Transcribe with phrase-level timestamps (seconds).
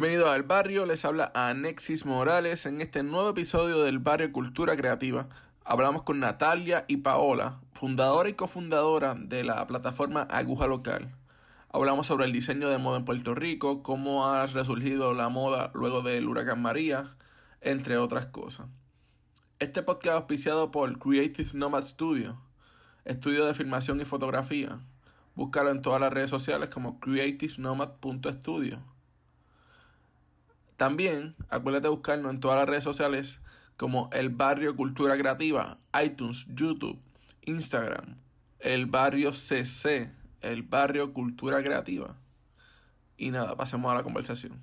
[0.00, 5.28] Bienvenido al barrio, les habla Anexis Morales en este nuevo episodio del Barrio Cultura Creativa.
[5.62, 11.14] Hablamos con Natalia y Paola, fundadora y cofundadora de la plataforma Aguja Local.
[11.70, 16.00] Hablamos sobre el diseño de moda en Puerto Rico, cómo ha resurgido la moda luego
[16.00, 17.14] del huracán María,
[17.60, 18.68] entre otras cosas.
[19.58, 22.40] Este podcast es auspiciado por Creative Nomad Studio,
[23.04, 24.80] estudio de filmación y fotografía.
[25.34, 28.89] Búscalo en todas las redes sociales como creativenomad.studio.
[30.80, 33.38] También acuérdate de buscarnos en todas las redes sociales
[33.76, 36.98] como El Barrio Cultura Creativa, iTunes, YouTube,
[37.42, 38.16] Instagram,
[38.60, 42.16] El Barrio CC, El Barrio Cultura Creativa.
[43.18, 44.58] Y nada, pasemos a la conversación.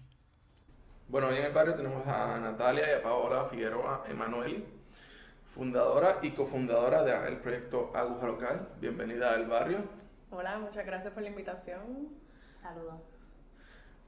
[1.07, 4.65] Bueno, hoy en el barrio tenemos a Natalia y a Paola Figueroa Emanueli,
[5.53, 8.69] fundadora y cofundadora del proyecto Aguja Local.
[8.81, 9.83] Bienvenida al barrio.
[10.31, 12.09] Hola, muchas gracias por la invitación.
[12.59, 13.01] Saludos.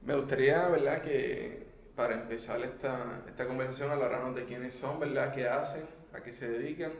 [0.02, 1.69] Me gustaría, ¿verdad?, que
[2.00, 5.82] para empezar esta, esta conversación hablarnos de quiénes son, ¿verdad?, qué hacen,
[6.14, 6.92] a qué se dedican.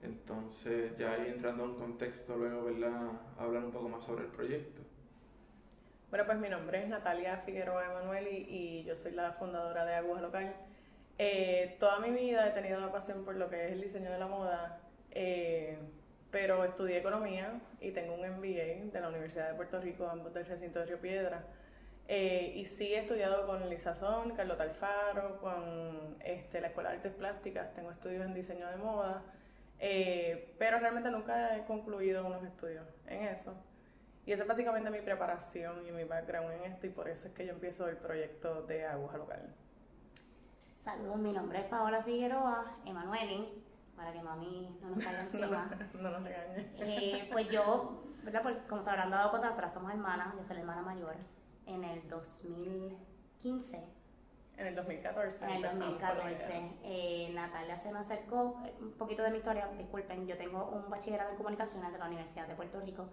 [0.00, 4.80] Entonces, ya ahí entrando en contexto, luego, ¿verdad?, hablar un poco más sobre el proyecto.
[6.10, 10.20] Bueno, pues mi nombre es Natalia Figueroa Emanueli y yo soy la fundadora de Aguja
[10.20, 10.54] Local.
[11.18, 14.18] Eh, toda mi vida he tenido una pasión por lo que es el diseño de
[14.20, 14.78] la moda,
[15.10, 15.78] eh,
[16.30, 20.46] pero estudié economía y tengo un MBA de la Universidad de Puerto Rico, ambos del
[20.46, 21.42] recinto de Río Piedra.
[22.08, 27.12] Eh, y sí he estudiado con Lizazón, Carlota Alfaro, con este, la Escuela de Artes
[27.12, 29.22] Plásticas, tengo estudios en diseño de moda,
[30.58, 33.54] pero realmente nunca he concluido unos estudios en eso.
[34.28, 37.32] Y esa es básicamente mi preparación y mi background en esto y por eso es
[37.32, 39.54] que yo empiezo el proyecto de Aguja Local.
[40.80, 43.62] Saludos, mi nombre es Paola Figueroa, Emanueli,
[43.96, 45.70] para que mami no nos caiga encima.
[45.94, 46.70] no, nos regañe.
[46.78, 48.42] Eh, pues yo, ¿verdad?
[48.42, 51.16] Pues como se habrán dado cuenta, nosotras somos hermanas, yo soy la hermana mayor.
[51.68, 53.98] En el 2015
[54.58, 55.44] en el 2014.
[55.44, 56.62] En el 2014.
[56.82, 60.90] Eh, Natalia se me acercó, eh, un poquito de mi historia, disculpen, yo tengo un
[60.90, 63.08] bachillerato en comunicaciones de la Universidad de Puerto Rico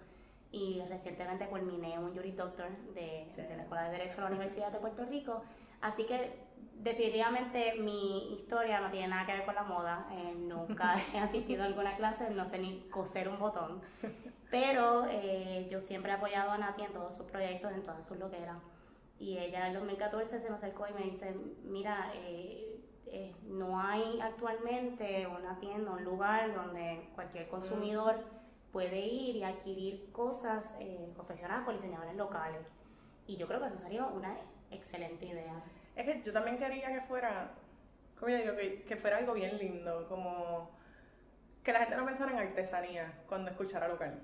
[0.51, 4.71] y recientemente culminé un jury doctor de, de, la Escuela de Derecho de la Universidad
[4.71, 5.43] de Puerto Rico.
[5.81, 6.39] Así que
[6.77, 10.07] definitivamente mi historia no tiene nada que ver con la moda.
[10.11, 13.81] Eh, nunca he asistido a alguna clase, no sé ni coser un botón.
[14.55, 18.17] Pero eh, yo siempre he apoyado a Nati en todos sus proyectos, en todas sus
[18.17, 18.55] loqueras.
[19.19, 21.35] Y ella en el 2014 se me acercó y me dice,
[21.65, 28.15] mira, eh, no hay actualmente una tienda, un lugar donde cualquier consumidor
[28.71, 32.65] puede ir y adquirir cosas eh, confeccionadas por diseñadores locales.
[33.27, 34.37] Y yo creo que eso sería una
[34.71, 35.61] excelente idea.
[35.97, 37.51] Es que yo también quería que fuera,
[38.17, 38.53] como yo digo,
[38.87, 40.69] que, fuera algo bien lindo, como
[41.65, 44.21] que la gente no pensara en artesanía cuando escuchara local.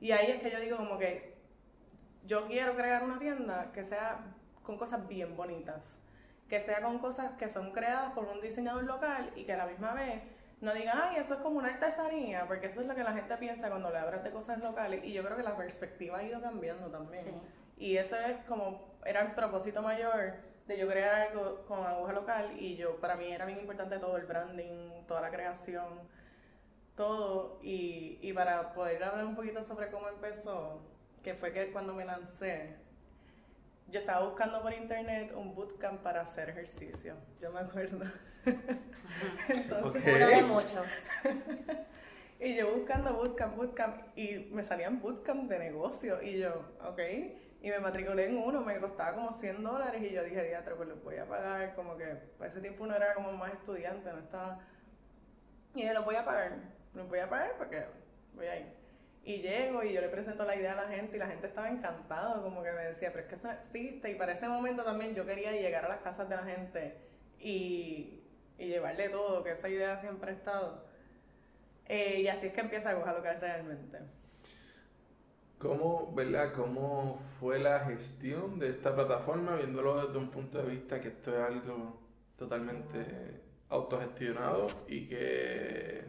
[0.00, 1.36] Y ahí es que yo digo como que
[2.26, 4.18] yo quiero crear una tienda que sea
[4.64, 6.00] con cosas bien bonitas,
[6.48, 9.66] que sea con cosas que son creadas por un diseñador local y que a la
[9.66, 10.20] misma vez
[10.60, 13.36] no digan, ay, eso es como una artesanía, porque eso es lo que la gente
[13.36, 15.04] piensa cuando le hablas de cosas locales.
[15.04, 17.40] Y yo creo que la perspectiva ha ido cambiando también.
[17.78, 20.34] Y ese es como, era el propósito mayor
[20.66, 22.60] de yo crear algo con aguja local.
[22.60, 26.00] Y yo, para mí era bien importante todo el branding, toda la creación,
[27.00, 27.58] todo.
[27.62, 30.82] Y, y para poder hablar un poquito sobre cómo empezó,
[31.24, 32.76] que fue que cuando me lancé,
[33.88, 37.14] yo estaba buscando por internet un bootcamp para hacer ejercicio.
[37.40, 38.04] Yo me acuerdo.
[39.48, 41.08] Entonces, Uno de muchos.
[42.40, 46.22] y yo buscando bootcamp, bootcamp, y me salían bootcamp de negocio.
[46.22, 47.00] Y yo, ok.
[47.62, 50.02] Y me matriculé en uno, me costaba como 100 dólares.
[50.02, 51.74] Y yo dije, diatro, pues lo voy a pagar.
[51.74, 52.04] Como que
[52.38, 54.60] para ese tiempo uno era como más estudiante, no estaba.
[55.74, 56.79] Y dije, lo voy a pagar.
[56.94, 57.84] Lo voy a pagar porque
[58.34, 58.66] voy a ir.
[59.22, 61.68] Y llego y yo le presento la idea a la gente y la gente estaba
[61.68, 64.10] encantada, como que me decía, pero es que eso existe.
[64.10, 66.96] Y para ese momento también yo quería llegar a las casas de la gente
[67.38, 68.22] y,
[68.58, 70.84] y llevarle todo, que esa idea siempre ha estado.
[71.86, 73.98] Eh, y así es que empieza a coger lo que es realmente.
[75.58, 76.52] ¿Cómo, ¿verdad?
[76.54, 81.36] ¿Cómo fue la gestión de esta plataforma, viéndolo desde un punto de vista que esto
[81.36, 82.00] es algo
[82.38, 86.04] totalmente autogestionado y que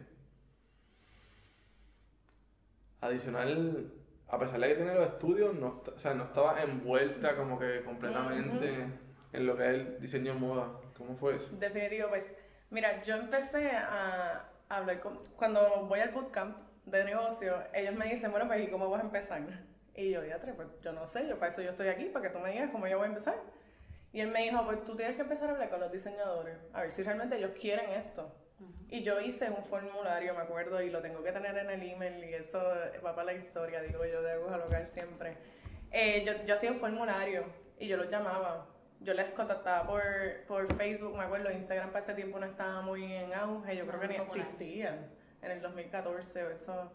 [3.02, 3.92] adicional,
[4.28, 7.82] a pesar de que tiene los estudios, no, o sea, no estaba envuelta como que
[7.84, 8.86] completamente
[9.32, 10.68] en lo que es el diseño de moda.
[10.96, 11.54] ¿Cómo fue eso?
[11.58, 12.24] Definitivo, pues,
[12.70, 16.56] mira, yo empecé a hablar con, cuando voy al bootcamp
[16.86, 19.42] de negocio, ellos me dicen, bueno, pues, ¿y cómo vas a empezar?
[19.94, 22.34] Y yo, ya, pues, yo no sé, yo para eso yo estoy aquí, para que
[22.34, 23.36] tú me digas cómo yo voy a empezar.
[24.12, 26.82] Y él me dijo, pues tú tienes que empezar a hablar con los diseñadores, a
[26.82, 28.30] ver si realmente ellos quieren esto.
[28.88, 32.24] Y yo hice un formulario, me acuerdo, y lo tengo que tener en el email,
[32.24, 32.62] y eso
[33.04, 35.36] va para la historia, digo yo, de aguja local siempre.
[35.90, 37.44] Eh, yo, yo hacía un formulario
[37.78, 38.66] y yo los llamaba.
[39.00, 40.02] Yo les contactaba por,
[40.46, 44.00] por Facebook, me acuerdo, Instagram para ese tiempo no estaba muy en auge, yo creo
[44.00, 45.10] que ni existían
[45.42, 46.92] en el 2014 o eso.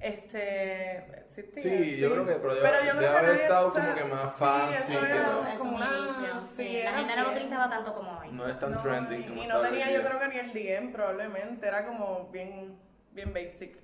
[0.00, 3.68] Este, existía, sí, yo creo que, pero, Pero debe, yo creo debe que haber estado
[3.68, 6.90] o sea, como que más sí, eso era no- Es como inicio, sí, sí, era
[6.92, 8.28] La gente no lo utilizaba tanto como hoy.
[8.32, 10.52] no es tan No, trending y, como y no tenía yo creo que ni el
[10.52, 12.78] DM probablemente, era como bien,
[13.12, 13.78] bien basic.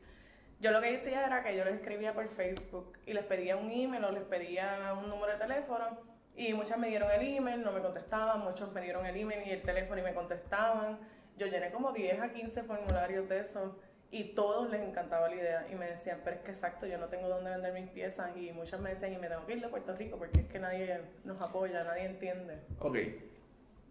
[0.61, 3.70] Yo lo que decía era que yo les escribía por Facebook y les pedía un
[3.70, 5.99] email o les pedía un número de teléfono
[6.37, 9.50] y muchas me dieron el email, no me contestaban, muchos me dieron el email y
[9.50, 11.00] el teléfono y me contestaban.
[11.37, 13.73] Yo llené como 10 a 15 formularios de esos
[14.12, 17.06] y todos les encantaba la idea y me decían, pero es que exacto, yo no
[17.06, 19.69] tengo dónde vender mis piezas y muchas me decían, y me tengo que ir de
[19.69, 22.61] Puerto Rico porque es que nadie nos apoya, nadie entiende.
[22.79, 22.99] Ok,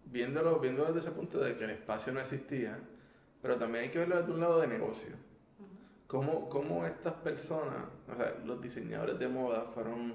[0.06, 2.78] viéndolo, viéndolo desde ese punto de que el espacio no existía,
[3.42, 5.16] pero también hay que verlo desde un lado de negocio.
[6.06, 10.14] ¿Cómo, cómo estas personas, o sea, los diseñadores de moda fueron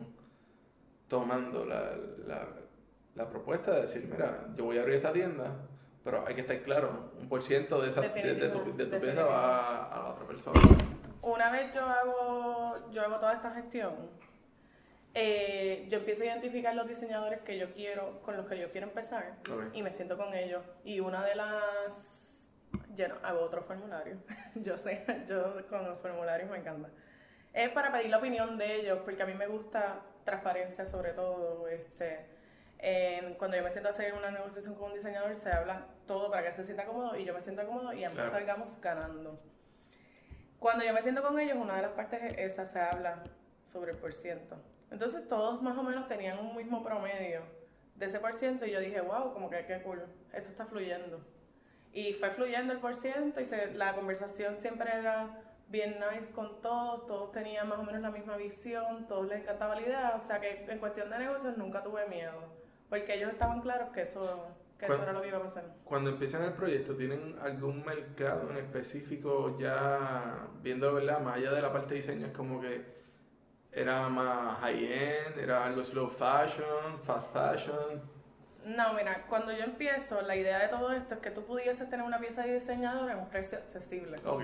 [1.08, 2.48] tomando la, la,
[3.16, 5.52] la propuesta de decir, mira, yo voy a abrir esta tienda,
[6.06, 9.00] pero hay que estar claro, un por ciento de, esa, de, de tu, de tu
[9.00, 10.60] pieza va a la otra persona.
[10.60, 10.68] Sí,
[11.20, 13.92] una vez yo hago, yo hago toda esta gestión,
[15.14, 18.86] eh, yo empiezo a identificar los diseñadores que yo quiero, con los que yo quiero
[18.86, 19.74] empezar, Ok.
[19.74, 20.62] y me siento con ellos.
[20.84, 22.38] Y una de las,
[22.94, 24.18] yo no, hago otro formulario,
[24.54, 26.88] yo sé, yo con los formularios me encanta.
[27.52, 31.66] Es para pedir la opinión de ellos, porque a mí me gusta transparencia sobre todo,
[31.66, 32.35] este,
[32.78, 36.30] en- cuando yo me siento a hacer una negociación con un diseñador, se habla todo
[36.30, 38.30] para que él se sienta cómodo y yo me siento cómodo y ambos Claro.
[38.32, 39.40] salgamos ganando.
[40.58, 43.22] Cuando yo me siento con ellos, una de las partes es esa, se habla
[43.72, 44.56] sobre el por ciento.
[44.90, 47.42] Entonces todos más o menos tenían un mismo promedio
[47.94, 50.02] de ese por ciento y yo dije, wow, como que qué cool,
[50.32, 51.20] esto está fluyendo.
[51.92, 56.60] Y fue fluyendo el por ciento y se- la conversación siempre era bien nice con
[56.62, 60.20] todos, todos tenían más o menos la misma visión, todos les encantaba la idea, o
[60.20, 62.40] sea que en cuestión de negocios nunca tuve miedo,
[62.88, 64.46] porque ellos estaban claros que eso,
[64.78, 65.64] que eso ¿Cuál- era lo que iba a pasar.
[65.84, 71.20] Cuando empiezan el proyecto, ¿tienen algún mercado en específico ya viéndolo, verdad?
[71.20, 72.84] Más allá de la parte de diseño, es como que
[73.72, 78.02] era más high-end, era algo slow fashion, fast fashion.
[78.64, 82.04] No, mira, cuando yo empiezo, la idea de todo esto es que tú pudieses tener
[82.04, 84.16] una pieza de diseñador en un precio accesible.
[84.24, 84.42] Ok,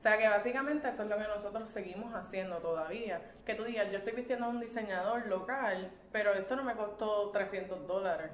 [0.00, 3.20] O sea que básicamente eso es lo que nosotros seguimos haciendo todavía.
[3.44, 7.28] Que tú digas, yo estoy vistiendo a un diseñador local, pero esto no me costó
[7.32, 8.30] 300 dólares,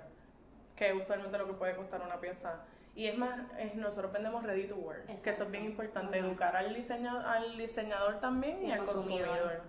[0.76, 2.60] que es usualmente lo que puede costar una pieza.
[2.94, 6.54] Y es más, es- nosotros vendemos ready to wear, que eso es bien importante, educar
[6.56, 9.26] al diseñador, al diseñador también y, Y al al consumidor.
[9.28, 9.62] consumidor.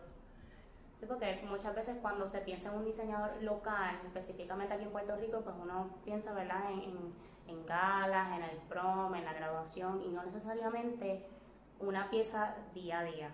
[1.00, 5.16] Sí, porque muchas veces cuando se piensa en un diseñador local, específicamente aquí en Puerto
[5.16, 7.14] Rico, pues uno piensa, ¿verdad?, en, en,
[7.48, 11.26] en galas, en el prom, en la graduación, y no necesariamente
[11.80, 13.30] una pieza día a día.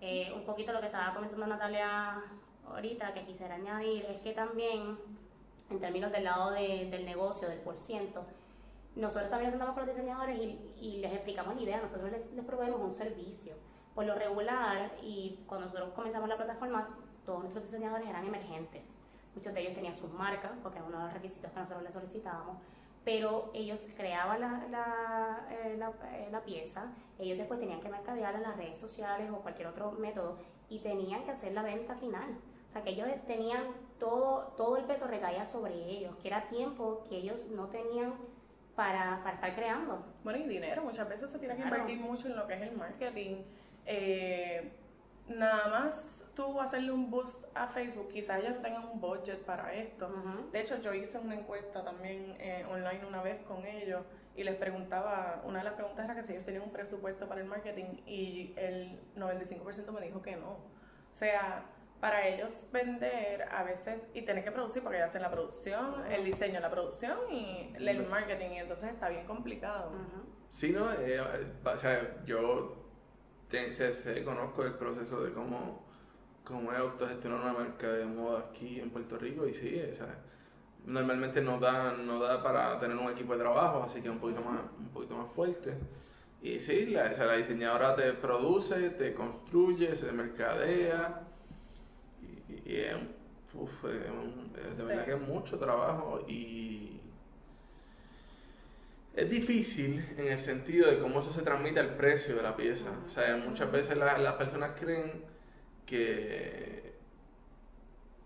[0.00, 2.22] Eh, un poquito lo que estaba comentando Natalia
[2.68, 4.98] ahorita, que quisiera añadir, es que también,
[5.70, 8.24] en términos del lado de- del negocio, del por ciento,
[8.94, 12.44] nosotros también sentamos con los diseñadores y, y les explicamos la idea, nosotros les, les
[12.44, 13.54] proveemos un servicio.
[13.94, 16.88] Por lo regular, y cuando nosotros comenzamos la plataforma,
[17.24, 18.86] todos nuestros diseñadores eran emergentes.
[19.34, 21.92] Muchos de ellos tenían sus marcas, porque es uno de los requisitos que nosotros les
[21.92, 22.56] solicitábamos,
[23.08, 28.36] pero ellos creaban la, la, eh, la, eh, la pieza, ellos después tenían que mercadearla
[28.36, 30.36] en las redes sociales o cualquier otro método
[30.68, 32.36] y tenían que hacer la venta final.
[32.66, 33.62] O sea, que ellos tenían
[33.98, 38.12] todo, todo el peso recaía sobre ellos, que era tiempo que ellos no tenían
[38.76, 40.04] para, para estar creando.
[40.22, 41.76] Bueno, y dinero, muchas veces se tiene que Claro.
[41.78, 43.36] invertir mucho en lo que es el marketing.
[43.86, 44.70] Eh,
[45.28, 50.08] nada más tú hacerle un boost a Facebook, quizás ellos tengan un budget para esto.
[50.52, 54.02] De hecho, yo hice una encuesta también eh, online una vez con ellos
[54.36, 57.40] y les preguntaba, una de las preguntas era que si ellos tenían un presupuesto para
[57.40, 60.50] el marketing y el 95% me dijo que no.
[60.52, 61.64] O sea,
[62.00, 66.24] para ellos vender a veces y tener que producir, porque ellos hacen la producción, el
[66.24, 69.90] diseño, la producción y el marketing, y entonces está bien complicado.
[69.90, 70.22] Ujú.
[70.48, 71.20] Sí, no, eh,
[71.64, 72.76] o sea, yo
[73.48, 75.87] te- sé, conozco el proceso de cómo,
[76.48, 80.18] cómo es autogestionar una marca de moda aquí en Puerto Rico y sí, o sea,
[80.86, 84.18] normalmente no da, no da para tener un equipo de trabajo, así que es un
[84.20, 85.74] poquito más, un poquito más fuerte.
[86.40, 91.22] Y sí, la, o sea, la diseñadora te produce, te construye, se mercadea
[92.48, 92.96] y, y es,
[93.54, 97.00] uf, es de verdad que es mucho trabajo y
[99.14, 102.86] es difícil en el sentido de cómo eso se transmite al precio de la pieza.
[103.06, 105.24] O sea, muchas veces la- las personas creen
[105.88, 106.92] que,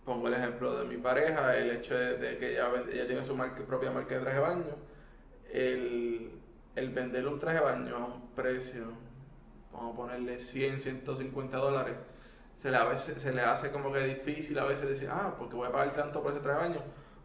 [0.04, 3.36] pongo el ejemplo de mi pareja, el hecho de, de que ella, ella tiene su
[3.66, 4.76] propia marca de traje de baño,
[5.52, 6.30] el,
[6.74, 8.86] el venderle un traje de baño a un precio,
[9.72, 11.94] vamos a ponerle 100, 150 dólares,
[12.60, 15.56] se le, a veces, se le hace como que difícil a veces decir, ah, porque
[15.56, 16.82] voy a pagar tanto por ese trabajo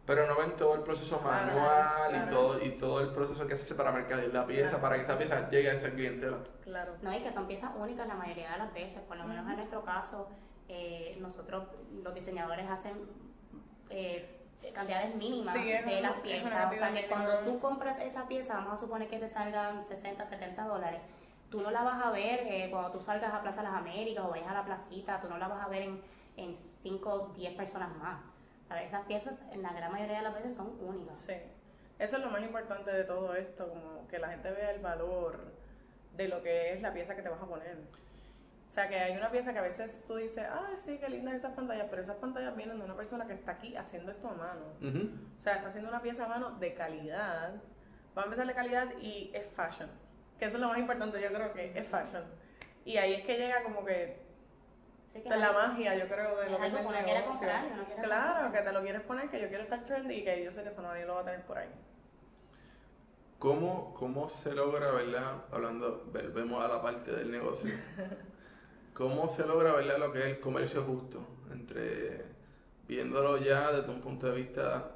[0.08, 3.64] pero no ven todo el proceso manual y todo y todo el proceso que se
[3.64, 6.26] hace para mercadear la pieza, para que esa pieza llegue a ese cliente.
[6.62, 6.94] Claro.
[7.02, 9.56] No, y que son piezas únicas la mayoría de las veces, por lo menos en
[9.56, 10.30] nuestro caso,
[10.66, 11.64] eh, nosotros
[12.02, 12.94] los diseñadores hacen
[13.90, 16.72] eh, cantidades mínimas de las piezas.
[16.72, 20.24] O sea que cuando tú compras esa pieza, vamos a suponer que te salgan 60,
[20.24, 21.02] 70 dólares.
[21.50, 24.30] Tú no la vas a ver eh, cuando tú salgas a Plaza Las Américas o
[24.30, 26.00] vayas a la placita, tú no la vas a ver en,
[26.38, 28.37] en 5 o 10 personas más
[28.76, 31.18] esas piezas en la gran mayoría de las veces son únicas.
[31.18, 31.34] Sí.
[31.98, 35.52] Eso es lo más importante de todo esto, como que la gente vea el valor
[36.16, 37.76] de lo que es la pieza que te vas a poner.
[38.68, 41.34] O sea, que hay una pieza que a veces tú dices, ah, sí, qué lindas
[41.34, 44.34] esas pantallas, pero esas pantallas vienen de una persona que está aquí haciendo esto a
[44.34, 44.66] mano.
[45.36, 47.54] O sea, está haciendo una pieza a mano de calidad.
[48.16, 49.88] Va a empezar de calidad y es fashion.
[50.38, 52.22] Que eso es lo más importante, yo creo que es fashion.
[52.84, 54.27] Y ahí es que llega como que
[55.14, 57.48] de la magia, yo creo, de lo que es el negocio.
[58.02, 60.62] claro, que te lo quieres poner, que yo quiero estar trendy y que yo sé
[60.62, 61.70] que eso nadie lo va a tener por ahí.
[63.38, 65.44] ¿Cómo, cómo se logra, verdad?
[65.52, 67.72] Hablando, volvemos a la parte del negocio.
[68.94, 71.24] ¿Cómo se logra, verdad, lo que es el comercio justo?
[71.52, 72.24] Entre
[72.88, 74.92] viéndolo ya desde un punto de vista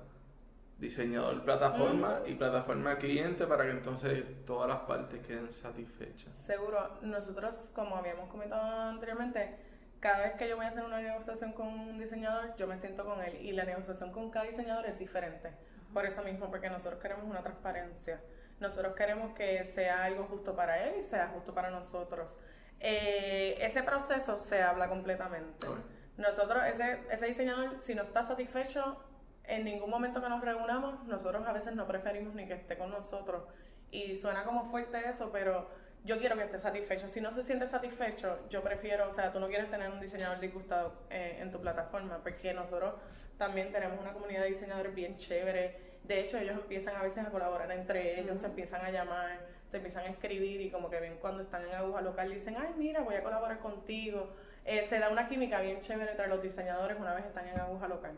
[0.78, 6.35] diseñador plataforma y plataforma cliente para que entonces todas las partes queden satisfechas.
[6.45, 9.57] Seguro, nosotros como habíamos comentado anteriormente,
[10.02, 13.04] cada vez que yo voy a hacer una negociación con un diseñador, yo me siento
[13.04, 15.52] con él y la negociación con cada diseñador es diferente.
[15.94, 18.21] Por eso mismo, porque nosotros queremos una transparencia.
[18.59, 22.37] Nosotros queremos que sea algo justo para él y sea justo para nosotros.
[22.80, 25.68] Eh, ese proceso se habla completamente.
[26.16, 28.97] Nosotros, ese, ese diseñador, si no está satisfecho,
[29.44, 32.90] en ningún momento que nos reunamos, nosotros a veces no preferimos ni que esté con
[32.90, 33.44] nosotros.
[33.92, 35.68] Y suena como fuerte eso, pero
[36.04, 37.09] yo quiero que esté satisfecho.
[37.09, 40.40] Si no se siente satisfecho, yo prefiero, o sea, tú no quieres tener un diseñador
[40.40, 42.94] disgustado eh, en tu plataforma, porque nosotros
[43.38, 45.92] también tenemos una comunidad de diseñadores bien chévere.
[46.02, 49.76] De hecho, ellos empiezan a veces a colaborar entre ellos, se empiezan a llamar, se
[49.76, 53.02] empiezan a escribir y como que ven cuando están en aguja local, dicen, ay, mira,
[53.02, 54.35] voy a colaborar contigo.
[54.64, 57.87] Eh, se da una química bien chévere entre los diseñadores una vez están en aguja
[57.87, 58.12] local.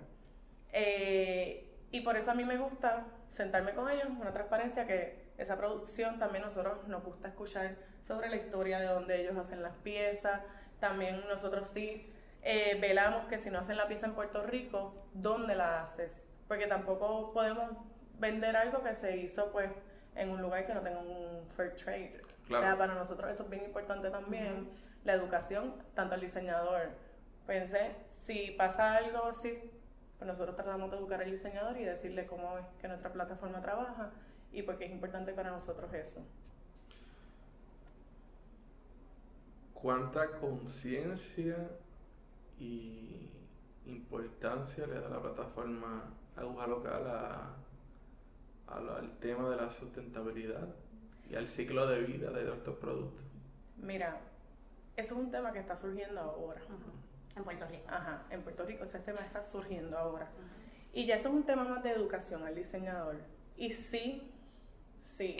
[0.73, 5.57] Eh, y por eso a mí me gusta sentarme con ellos, una transparencia que esa
[5.57, 7.77] producción también nosotros nos gusta escuchar
[8.07, 10.43] sobre la historia de dónde ellos hacen las piezas.
[10.81, 12.13] También nosotros sí
[12.43, 16.13] eh, velamos que si no hacen la pieza en Puerto Rico, ¿dónde la haces?
[16.47, 17.71] Porque tampoco podemos
[18.19, 19.71] vender algo que se hizo pues
[20.15, 22.21] en un lugar que no tenga un fair trade.
[22.47, 24.69] O sea, para nosotros eso es bien importante también,
[25.03, 26.91] la educación, tanto al diseñador.
[27.47, 29.71] Pensé, si pasa algo así,
[30.19, 34.13] pues nosotros tratamos de educar al diseñador y decirle cómo es que nuestra plataforma trabaja
[34.55, 36.25] y porque es importante para nosotros eso.
[39.75, 41.57] ¿Cuánta conciencia
[42.59, 43.29] y
[43.87, 46.05] importancia le da la plataforma
[46.37, 47.55] Aguja Local a,
[48.69, 50.69] al tema de la sustentabilidad
[51.29, 53.23] y al ciclo de vida de estos productos?
[53.77, 54.21] Mira,
[54.97, 56.63] eso es un tema que está surgiendo ahora.
[57.37, 57.85] En Puerto Rico.
[57.89, 60.29] Ajá, en Puerto Rico ese tema está surgiendo ahora.
[60.93, 63.17] Y ya eso es un tema más de educación al diseñador.
[63.57, 64.34] Y sí,
[65.05, 65.37] Sí,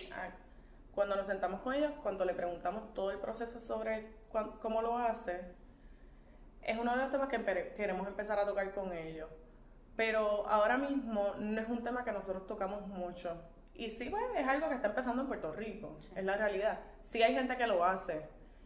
[0.95, 4.07] cuando nos sentamos con ellos, cuando le preguntamos todo el proceso sobre
[4.63, 5.41] cómo lo hace,
[6.63, 9.29] es uno de los temas que queremos empezar a tocar con ellos.
[9.97, 13.37] Pero ahora mismo no es un tema que nosotros tocamos mucho.
[13.75, 16.79] Y sí, pues, es algo que está empezando en Puerto Rico, es la realidad.
[17.03, 18.23] Sí hay gente que lo hace.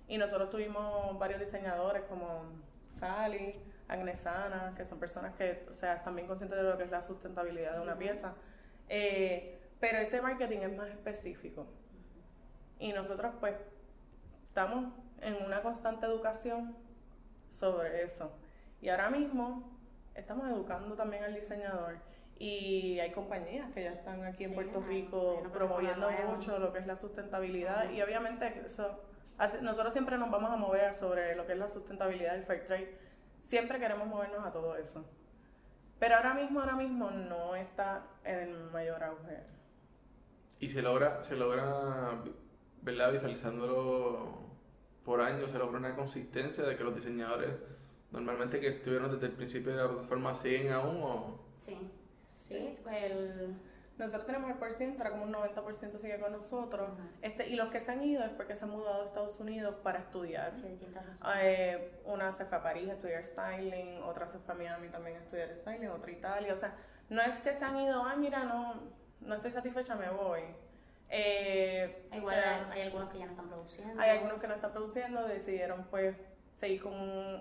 [0.06, 2.44] Y nosotros tuvimos varios diseñadores como
[2.98, 3.54] Sally,
[3.88, 7.02] Agnesana, que son personas que, o sea, están bien conscientes de lo que es la
[7.02, 8.34] sustentabilidad de una pieza.
[8.88, 11.66] Eh, pero ese marketing es más específico.
[12.78, 13.54] Y nosotros pues
[14.48, 16.76] estamos en una constante educación
[17.50, 18.32] sobre eso.
[18.80, 19.78] Y ahora mismo
[20.14, 21.98] estamos educando también al diseñador.
[22.38, 26.86] Y hay compañías que ya están aquí en Puerto Rico promoviendo mucho lo que es
[26.86, 27.90] la sustentabilidad.
[27.90, 29.02] Y obviamente eso,
[29.60, 32.96] nosotros siempre nos vamos a mover sobre lo que es la sustentabilidad del fair trade.
[33.42, 35.04] Siempre queremos movernos a todo eso.
[35.98, 39.57] Pero ahora mismo, ahora mismo no está en el mayor auge.
[40.60, 42.22] Y se logra, se logra,
[42.82, 43.12] ¿verdad?
[43.12, 44.48] Visualizándolo
[45.04, 47.52] por años, se logra una consistencia de que los diseñadores
[48.10, 51.40] normalmente que estuvieron desde el principio de la plataforma siguen aún o...
[51.58, 51.76] Sí,
[52.38, 53.12] sí, pues
[53.98, 56.90] Nosotros tenemos el por ciento, ahora como un 90% sigue con nosotros.
[57.20, 59.74] este Y los que se han ido es porque se han mudado a Estados Unidos
[59.82, 60.54] para estudiar.
[60.56, 60.78] Sí,
[61.36, 65.16] eh, una se fue a París a estudiar styling, otra se fue a Miami también
[65.16, 66.52] a estudiar styling, otra a Italia.
[66.54, 66.74] O sea,
[67.10, 68.74] no es que se han ido, ay, mira, no,
[69.20, 70.40] no estoy satisfecha, me voy.
[71.10, 74.02] Eh, Igual hay, algunos que ya no están produciendo.
[74.02, 76.16] Hay algunos que no están produciendo, decidieron pues
[76.58, 76.92] seguir con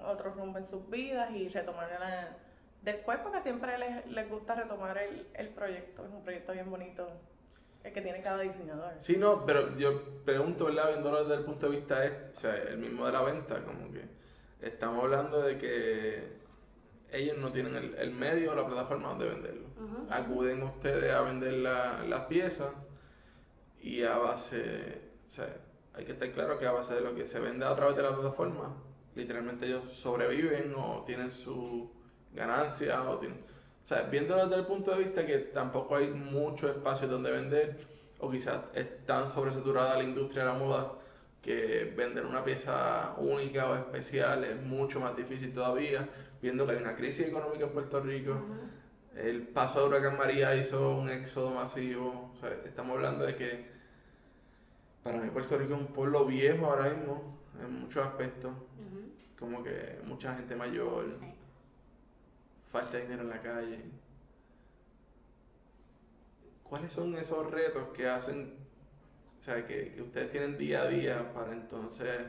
[0.05, 2.29] otro rumbo en sus vidas y retomar la...
[2.83, 7.09] después porque siempre les, les gusta retomar el, el proyecto, es un proyecto bien bonito
[7.83, 8.93] el que tiene cada diseñador.
[8.99, 10.89] Sí, no, pero yo pregunto, ¿verdad?
[10.89, 13.91] Viéndolo desde el punto de vista, es, o sea, el mismo de la venta, como
[13.91, 14.03] que
[14.61, 16.37] estamos hablando de que
[17.11, 19.67] ellos no tienen el, el medio o la plataforma donde venderlo.
[19.77, 20.07] Ujú.
[20.09, 22.69] Acuden ustedes a vender la- las piezas
[23.81, 25.55] y a base, o sea,
[25.93, 28.03] hay que estar claro que a base de lo que se vende a través de
[28.03, 28.75] la plataforma,
[29.15, 31.89] literalmente ellos sobreviven o tienen su
[32.33, 33.39] ganancia o tienen,
[33.83, 37.77] o sea, viéndolo desde el punto de vista que tampoco hay mucho espacio donde vender
[38.19, 40.91] o quizás es tan sobresaturada la industria de la moda
[41.41, 46.07] que vender una pieza única o especial es mucho más difícil todavía,
[46.41, 48.39] viendo que hay una crisis económica en Puerto Rico.
[49.15, 52.31] El paso de Huracán María hizo un éxodo masivo.
[52.33, 53.65] O sea, estamos hablando de que
[55.03, 58.51] para mí Puerto Rico es un pueblo viejo ahora mismo, en muchos aspectos.
[59.39, 61.15] Como que mucha gente mayor, Sí.
[62.71, 63.79] falta de dinero en la calle.
[66.63, 68.53] ¿Cuáles son esos retos que hacen,
[69.39, 72.19] o sea, que, que ustedes tienen día a día para entonces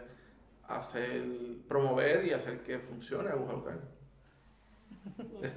[0.68, 1.24] hacer,
[1.66, 3.80] promover y hacer que funcione Aguja Local?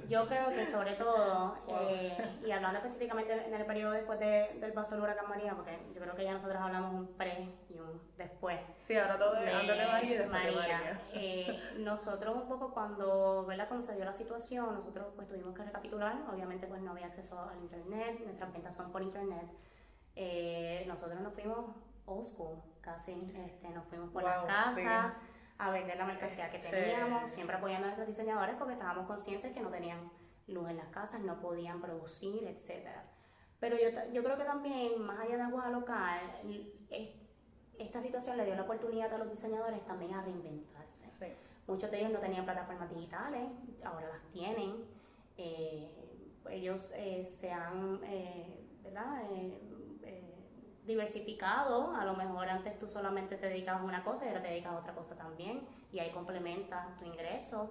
[0.08, 4.72] Yo creo que sobre todo, eh, y hablando específicamente en el periodo después de- del
[4.72, 8.00] paso del huracán María, porque yo creo que ya nosotros hablamos un pre y un
[8.16, 8.58] después.
[8.78, 11.00] Sí, ahora todo de antes de María y después de María.
[11.14, 13.68] Eh, nosotros un poco cuando, ¿verdad?
[13.68, 17.40] cuando se dio la situación, nosotros pues tuvimos que recapitular, obviamente pues no había acceso
[17.40, 19.46] al internet, nuestras ventas son por internet.
[20.14, 21.74] Eh, nosotros nos fuimos
[22.06, 25.12] old school, casi, este, nos fuimos por las Wow, casas
[25.58, 26.70] a vender la mercancía que Sí.
[26.70, 30.10] teníamos, siempre apoyando a nuestros diseñadores porque estábamos conscientes que no tenían
[30.48, 33.04] luz en las casas, no podían producir, etcétera.
[33.60, 36.20] Pero yo, yo creo que también, más allá de agua local,
[36.90, 37.10] es-
[37.78, 41.10] esta situación le dio la oportunidad a los diseñadores también a reinventarse.
[41.12, 41.26] Sí.
[41.66, 43.48] Muchos de ellos no tenían plataformas digitales,
[43.84, 44.84] ahora las tienen.
[45.36, 45.88] Eh,
[46.50, 49.22] ellos eh, se han eh, ¿verdad?
[50.84, 51.94] Diversificado.
[51.94, 54.72] A lo mejor antes tú solamente te dedicabas a una cosa y ahora te dedicas
[54.72, 55.66] a otra cosa también.
[55.92, 57.70] Y ahí complementas tu ingreso.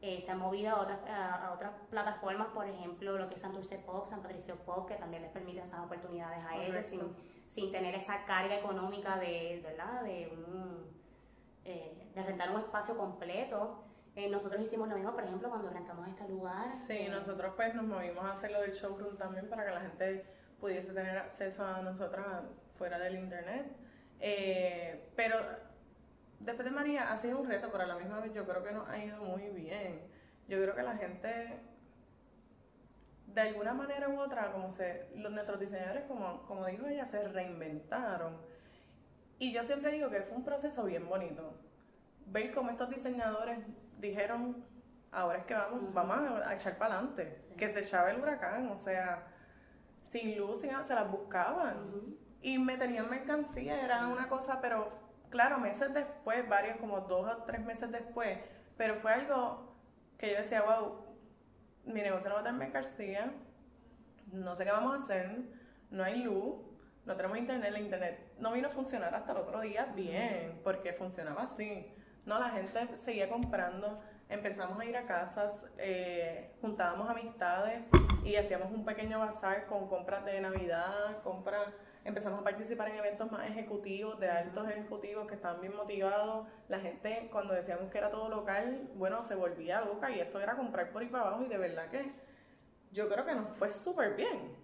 [0.00, 3.78] Eh, se han movido a otras, a, otras plataformas, por ejemplo, lo que es Santurce
[3.78, 7.00] Pop, San Patricio Pop, que también les permite esas oportunidades a ellos sin,
[7.48, 10.04] sin tener esa carga económica de, ¿verdad?
[10.04, 10.86] de, un,
[11.64, 13.82] eh, de rentar un espacio completo.
[14.18, 16.64] Eh, nosotros hicimos lo mismo, por ejemplo, cuando rentamos este lugar.
[16.64, 19.80] Sí, eh, nosotros pues nos movimos a hacer lo del showroom también para que la
[19.80, 20.26] gente
[20.60, 22.26] pudiese tener acceso a nosotras
[22.76, 23.66] fuera del internet.
[24.20, 25.36] Eh, pero
[26.40, 28.72] después de María ha sido un reto, pero a la misma vez yo creo que
[28.72, 30.00] nos ha ido muy bien.
[30.48, 31.60] Yo creo que la gente,
[33.26, 37.22] de alguna manera u otra, como se, los, nuestros diseñadores, como, como dijo ella, se
[37.28, 38.36] reinventaron.
[39.38, 41.54] Y yo siempre digo que fue un proceso bien bonito.
[42.26, 43.58] Ver cómo estos diseñadores
[43.98, 44.64] dijeron,
[45.12, 45.92] ahora es que vamos, Ujú.
[45.92, 47.42] vamos a, a echar para adelante.
[47.50, 47.56] Sí.
[47.56, 49.26] Que se echaba el huracán, o sea,
[50.10, 52.16] sin luz, sin se las buscaban.
[52.40, 54.88] Y me tenían mercancía, era una cosa, pero
[55.30, 58.38] claro, meses después, varios, como dos o tres meses después,
[58.76, 59.74] pero fue algo
[60.18, 61.04] que yo decía, wow,
[61.84, 63.32] mi negocio no va a tener mercancía,
[64.32, 65.40] no sé qué vamos a hacer,
[65.90, 66.56] no hay luz,
[67.06, 70.92] no tenemos internet, el internet no vino a funcionar hasta el otro día bien, porque
[70.92, 71.86] funcionaba así.
[72.26, 77.82] No, la gente seguía comprando, empezamos a ir a casas, eh, juntábamos amistades
[78.24, 81.68] y hacíamos un pequeño bazar con compras de Navidad, compras,
[82.04, 86.46] empezamos a participar en eventos más ejecutivos, de altos ejecutivos que estaban bien motivados.
[86.68, 90.56] La gente, cuando decíamos que era todo local, bueno, se volvía loca y eso era
[90.56, 92.10] comprar por ahí para abajo y de verdad que
[92.92, 94.54] yo creo que nos fue súper bien.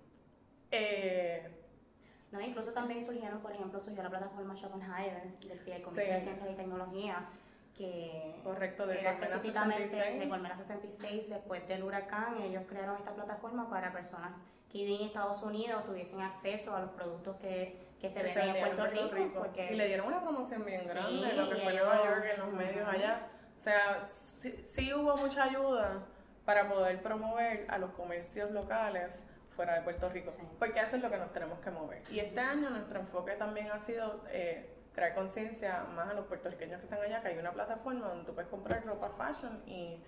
[0.71, 1.51] Eh,
[2.33, 6.11] No, incluso también surgieron, por ejemplo, surgió la plataforma Shop and Hire del Fideicomiso Sí.
[6.11, 7.27] de Ciencias y Tecnología,
[7.77, 10.21] que Correcto, de era específicamente 66.
[10.21, 14.33] de Colmena 66, después del huracán, ellos crearon esta plataforma para personas
[14.71, 18.55] que viven en Estados Unidos tuviesen acceso a los productos que, que se venden en
[18.55, 21.73] vendían Puerto, Rico, porque Y le dieron una promoción bien Sí, grande, lo que fue
[21.73, 22.97] ellos- Nueva York en los medios Ujú.
[22.97, 23.27] allá.
[23.57, 24.05] O sea,
[24.41, 26.05] sí, sí hubo mucha ayuda
[26.45, 29.25] para poder promover a los comercios locales
[29.57, 30.43] fuera de Puerto Rico, Sí.
[30.59, 32.03] porque eso es lo que nos tenemos que mover.
[32.11, 36.79] Y este año nuestro enfoque también ha sido eh, crear conciencia más a los puertorriqueños
[36.79, 40.01] que están allá, que hay una plataforma donde tú puedes comprar ropa fashion y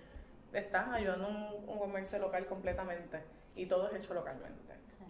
[0.53, 3.21] estás ayudando un, un comercio local completamente
[3.55, 4.75] y todo es hecho localmente.
[4.97, 5.05] Sí.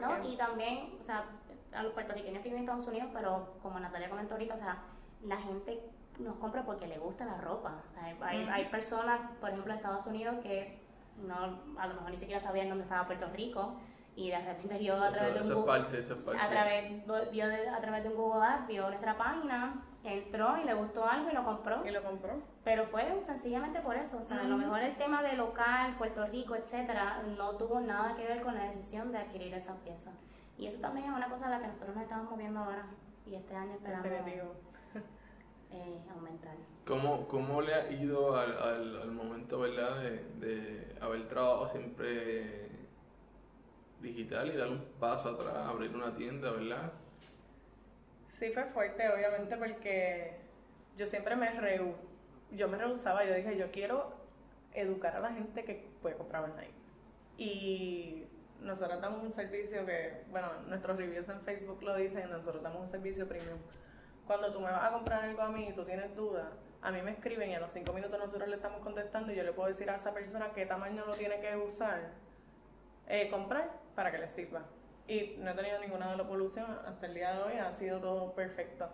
[0.00, 0.28] ¿no?
[0.28, 1.24] Y también, o sea,
[1.72, 4.78] a los puertorriqueños que viven en Estados Unidos, pero como Natalia comentó ahorita, o sea,
[5.24, 5.80] la gente
[6.18, 7.82] nos compra porque le gusta la ropa.
[7.88, 10.78] O sea, hay, hay personas, por ejemplo, de Estados Unidos que
[11.18, 13.76] no, a lo mejor ni siquiera sabían dónde estaba Puerto Rico
[14.16, 16.40] y de repente vio a través de un eso es Google, parte, eso es parte.
[16.40, 20.64] a través, vio de- a través de un Google Ads, vio nuestra página entró y
[20.64, 21.84] le gustó algo y lo compró.
[21.86, 22.32] Y lo compró.
[22.64, 24.16] Pero fue sencillamente por eso.
[24.18, 28.14] O sea, a lo mejor el tema de local, Puerto Rico, etcétera, no tuvo nada
[28.16, 30.12] que ver con la decisión de adquirir esa pieza.
[30.56, 32.86] Y eso también es una cosa a la que nosotros nos estamos moviendo ahora.
[33.26, 34.06] Y este año esperamos
[35.72, 36.54] eh, aumentar.
[36.86, 42.69] ¿Cómo, ¿Cómo le ha ido al, al, al momento, verdad, de, de haber trabajado siempre
[44.00, 46.92] digital y dar un paso atrás, abrir una tienda, verdad?
[48.28, 50.36] Sí, fue fuerte, obviamente, porque
[50.96, 51.94] yo siempre me rehu
[52.52, 54.12] yo me rehusaba, yo dije, yo quiero
[54.74, 56.72] educar a la gente que puede comprar online.
[57.36, 58.26] Y
[58.60, 62.88] nosotros damos un servicio que, bueno, nuestros reviews en Facebook lo dicen, nosotros damos un
[62.88, 63.58] servicio premium.
[64.26, 66.46] Cuando tú me vas a comprar algo a mí y tú tienes dudas,
[66.82, 69.42] a mí me escriben y a los cinco minutos nosotros le estamos contestando y yo
[69.42, 72.12] le puedo decir a esa persona qué tamaño lo tiene que usar,
[73.08, 74.62] eh, comprar para que le sirva.
[75.06, 78.88] Y no he tenido ninguna devolución hasta el día de hoy, ha sido todo perfecto.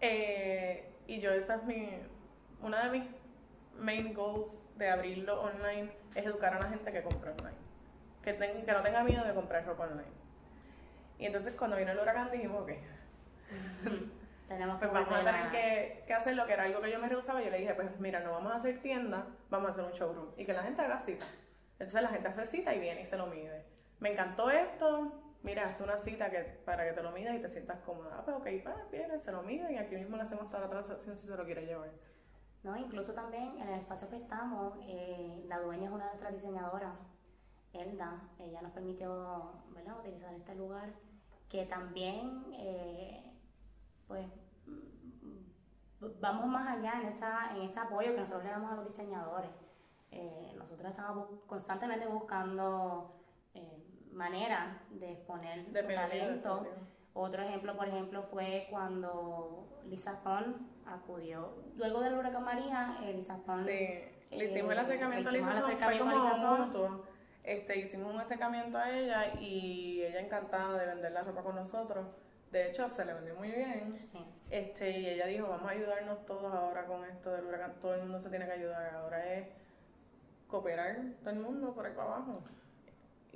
[0.00, 1.90] Eh, y yo esa es mi,
[2.62, 3.08] una de mis
[3.78, 7.56] main goals de abrirlo online es educar a la gente que compra online.
[8.22, 10.24] Que, que no tenga miedo de comprar ropa online.
[11.18, 12.70] Y entonces cuando vino el huracán dijimos, ok,
[14.48, 17.08] Tenemos pues vamos a tener que, que, hacer lo que era algo que yo me
[17.08, 17.42] rehusaba.
[17.42, 20.28] Yo le dije, pues mira, no vamos a hacer tienda, vamos a hacer un showroom.
[20.36, 21.24] Y que la gente haga cita.
[21.78, 23.64] Entonces la gente hace cita y viene y se lo mide.
[24.00, 27.48] Me encantó esto, mira, hasta una cita que, para que te lo midas y te
[27.48, 28.16] sientas cómoda.
[28.18, 30.70] Ah, pues ok, pues, viene, se lo mide y aquí mismo le hacemos toda la
[30.70, 31.90] transacción si se lo quiere llevar.
[32.62, 36.32] No, incluso también en el espacio que estamos, eh, la dueña es una de nuestras
[36.32, 36.94] diseñadoras,
[37.74, 38.22] Elda.
[38.38, 39.98] Ella nos permitió ¿verdad?
[40.00, 40.88] utilizar este lugar
[41.48, 43.22] que también, eh,
[44.08, 44.26] pues,
[46.20, 49.50] vamos más allá en, esa, en ese apoyo que nosotros le damos a los diseñadores.
[50.10, 53.14] Eh, nosotros estamos constantemente buscando
[54.14, 56.66] maneras de exponer su talento.
[57.12, 61.54] Otro ejemplo, por ejemplo, fue cuando Lisa Pond acudió.
[61.76, 63.66] Luego del huracán María, eh, Lisa Pond...
[63.68, 67.04] Sí, le hicimos el acercamiento a Lisa Pond, fue como
[67.44, 72.06] Este, hicimos un acercamiento a ella y ella encantada de vender la ropa con nosotros.
[72.50, 73.92] De hecho, se le vendió muy bien.
[74.50, 77.74] Este, y ella dijo, vamos a ayudarnos todos ahora con esto del huracán.
[77.80, 78.94] Todo el mundo se tiene que ayudar.
[78.94, 79.48] Ahora es
[80.48, 82.42] cooperar todo el mundo por ahí para abajo.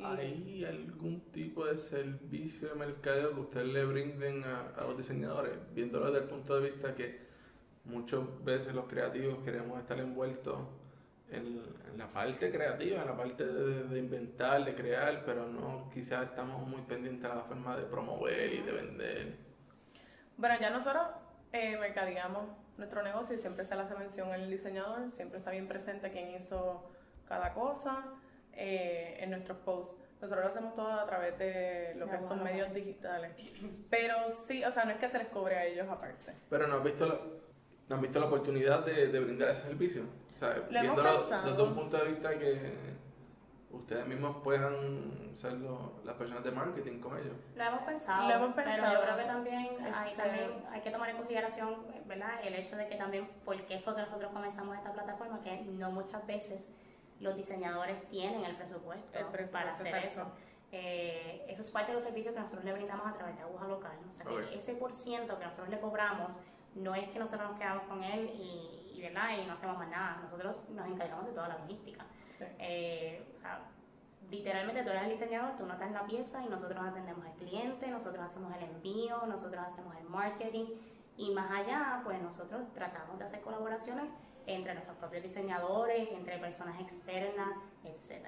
[0.02, 5.52] ¿Hay algún tipo de servicio de mercadeo que ustedes le brinden a, los diseñadores?
[5.74, 7.26] Viéndolo desde el punto de vista que
[7.84, 10.58] muchas veces los creativos queremos estar envueltos
[11.30, 11.62] en,
[11.96, 16.80] la parte creativa, en la parte de, inventar, de crear, pero no quizás estamos muy
[16.82, 19.36] pendientes a la forma de promover y de vender.
[20.36, 21.08] Bueno, ya nosotros
[21.52, 22.44] eh, mercadeamos
[22.76, 26.30] nuestro negocio y siempre se le hace mención el diseñador, siempre está bien presente quién
[26.30, 26.88] hizo
[27.26, 28.04] cada cosa
[28.58, 29.94] eh, en nuestros posts.
[30.20, 33.30] Nosotros lo hacemos todo a través de lo que son medios digitales.
[33.88, 34.16] Pero
[34.48, 36.34] sí, o sea, no es que se les cobre a ellos aparte.
[36.50, 37.20] Pero no has visto la,
[37.88, 40.02] no has visto la oportunidad de, de brindar ese servicio.
[40.34, 42.98] O sea, viéndolo desde un punto de vista que
[43.70, 45.52] ustedes mismos puedan ser
[46.04, 47.36] las personas de marketing con ellos.
[47.54, 48.28] Lo hemos pensado.
[48.28, 48.82] Lo hemos pensado.
[48.82, 52.40] Pero yo creo que también, hay, este, también hay que tomar en consideración, ¿verdad?
[52.42, 55.40] El hecho de que también, ¿por qué fue que nosotros comenzamos esta plataforma?
[55.42, 56.68] Que no muchas veces
[57.20, 59.18] los diseñadores tienen el presupuesto,
[59.52, 60.32] para hacer eso.
[60.70, 63.66] Eh, eso es parte de los servicios que nosotros le brindamos a través de aguja
[63.66, 63.98] local.
[64.06, 66.40] O sea, que ese por ciento que nosotros le cobramos
[66.74, 69.30] no es que nosotros nos quedamos con él y, y, ¿verdad?
[69.42, 70.18] y no hacemos más nada.
[70.22, 72.04] Nosotros nos encargamos de toda la logística.
[72.58, 73.62] Eh, o sea,
[74.30, 78.24] literalmente tú eres el diseñador, tú notas la pieza y nosotros atendemos al cliente, nosotros
[78.24, 80.66] hacemos el envío, nosotros hacemos el marketing
[81.16, 84.04] y más allá, pues nosotros tratamos de hacer colaboraciones
[84.48, 87.50] entre nuestros propios diseñadores, entre personas externas,
[87.84, 88.26] etc.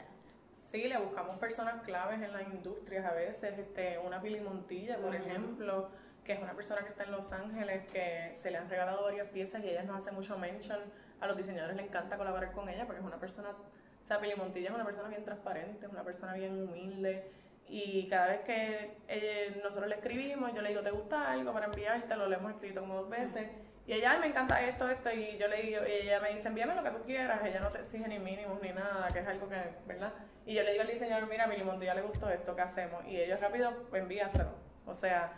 [0.70, 5.14] Sí, le buscamos personas claves en las industrias a veces, este, una Pili Montilla, por
[5.14, 5.88] ejemplo,
[6.22, 9.28] que es una persona que está en Los Ángeles, que se le han regalado varias
[9.28, 10.78] piezas y ella nos hace mucho mention.
[11.20, 14.35] A los diseñadores le encanta colaborar con ella porque es una persona, o sea, Pili
[14.37, 17.30] Montilla es una persona bien transparente, es una persona bien humilde.
[17.66, 21.66] Y cada vez que eh, nosotros le escribimos, yo le digo, ¿te gusta algo para
[21.66, 22.14] enviarte?
[22.14, 23.48] Lo hemos escrito como dos veces.
[23.90, 26.46] Y ella, ay, me encanta esto, esto, y yo le digo, y ella me dice,
[26.46, 29.26] envíame lo que tú quieras, ella no te exige ni mínimos ni nada, que es
[29.26, 30.12] algo que, ¿verdad?
[30.46, 33.05] Y yo le digo al diseñador, mira, a mi ya le gustó esto, ¿qué hacemos?
[33.07, 34.50] Y ellos rápido, pues envíaselo.
[34.87, 35.33] O sea,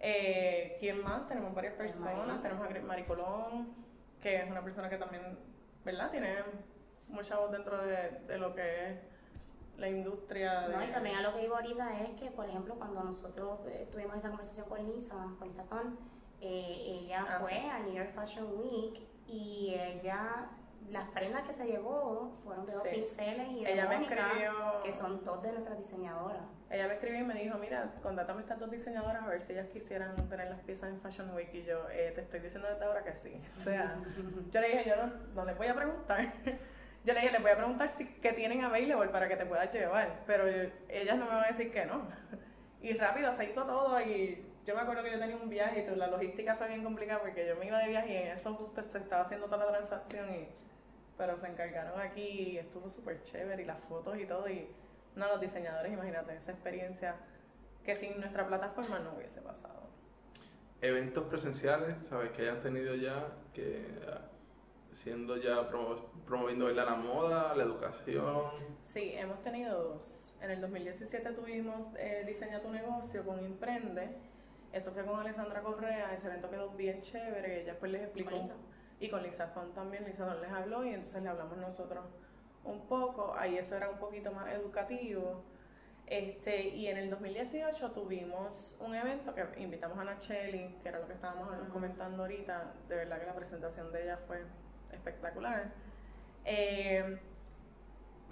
[0.00, 1.26] eh, ¿quién más?
[1.28, 3.74] Tenemos varias personas, tenemos a Maricolón,
[4.20, 5.38] que es una persona que también,
[5.82, 6.10] ¿verdad?
[6.10, 6.34] Tiene
[7.08, 8.98] mucha voz dentro de, de lo que es
[9.78, 10.68] la industria.
[10.68, 13.88] No, y también a lo que iba ahorita es que, por ejemplo, cuando nosotros eh,
[13.90, 15.96] tuvimos esa conversación con Lisa, con Lisa Pan,
[16.46, 20.48] eh, ella ah, fue a New York Fashion Week y ella
[20.90, 22.96] las prendas que se llevó fueron de dos Sí.
[22.96, 26.42] pinceles y de Ella me Mónica, escribió- que son dos de nuestras diseñadoras.
[26.68, 29.68] Ella me escribió y me dijo, mira, contátame estas dos diseñadoras a ver si ellas
[29.72, 31.48] quisieran tener las piezas en Fashion Week.
[31.54, 33.40] Y yo, eh, te estoy diciendo desde ahora que sí.
[33.56, 33.96] O sea,
[34.52, 36.32] yo le dije, yo no, no les voy a preguntar.
[37.06, 39.70] Yo le dije, les voy a preguntar si que tienen available para que te puedas
[39.70, 40.22] llevar.
[40.26, 42.00] Pero yo- ellas no me van a decir que no.
[42.80, 45.96] Y rápido se hizo todo y yo me acuerdo que yo tenía un viaje y
[45.96, 48.82] la logística fue bien complicada porque yo me iba de viaje y en eso justo
[48.82, 50.48] se estaba haciendo toda la transacción y
[51.16, 54.66] pero se encargaron aquí y estuvo súper chévere y las fotos y todo y
[55.14, 57.14] no los diseñadores imagínate esa experiencia
[57.84, 59.84] que sin nuestra plataforma no hubiese pasado
[60.80, 62.30] Eventos presenciales, ¿sabes?
[62.32, 64.20] Que hayan tenido ya, que ah,
[64.92, 68.50] siendo ya promo- promoviendo la moda, la educación.
[68.82, 70.06] sí hemos tenido dos
[70.42, 74.10] en el 2017 tuvimos eh, diseña tu negocio con Imprende
[74.74, 78.40] eso fue con Alessandra Correa ese evento quedó bien chévere ella después les explicó Con
[78.40, 78.54] Lisa.
[79.00, 82.04] y con Lisa Fon también Lisa Fon les habló y entonces le hablamos nosotros
[82.64, 85.42] un poco ahí eso era un poquito más educativo
[86.06, 91.06] Este, y en el 2018 tuvimos un evento que invitamos a Nacheli, que era lo
[91.06, 91.72] que estábamos Ujú.
[91.72, 92.74] comentando ahorita.
[92.88, 94.44] De verdad que la presentación de ella fue
[94.92, 95.72] espectacular.
[96.44, 97.18] Eh,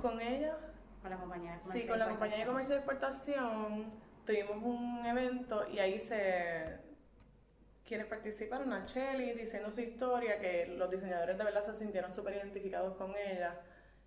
[0.02, 0.54] con ella,
[1.00, 3.92] Con la compañía de sí, comercio con y la compañía de comercio y exportación,
[4.26, 6.80] tuvimos un evento y ahí se
[7.92, 12.96] quienes participaron, Nacheli, diciendo su historia, que los diseñadores de verdad se sintieron súper identificados
[12.96, 13.60] con ella.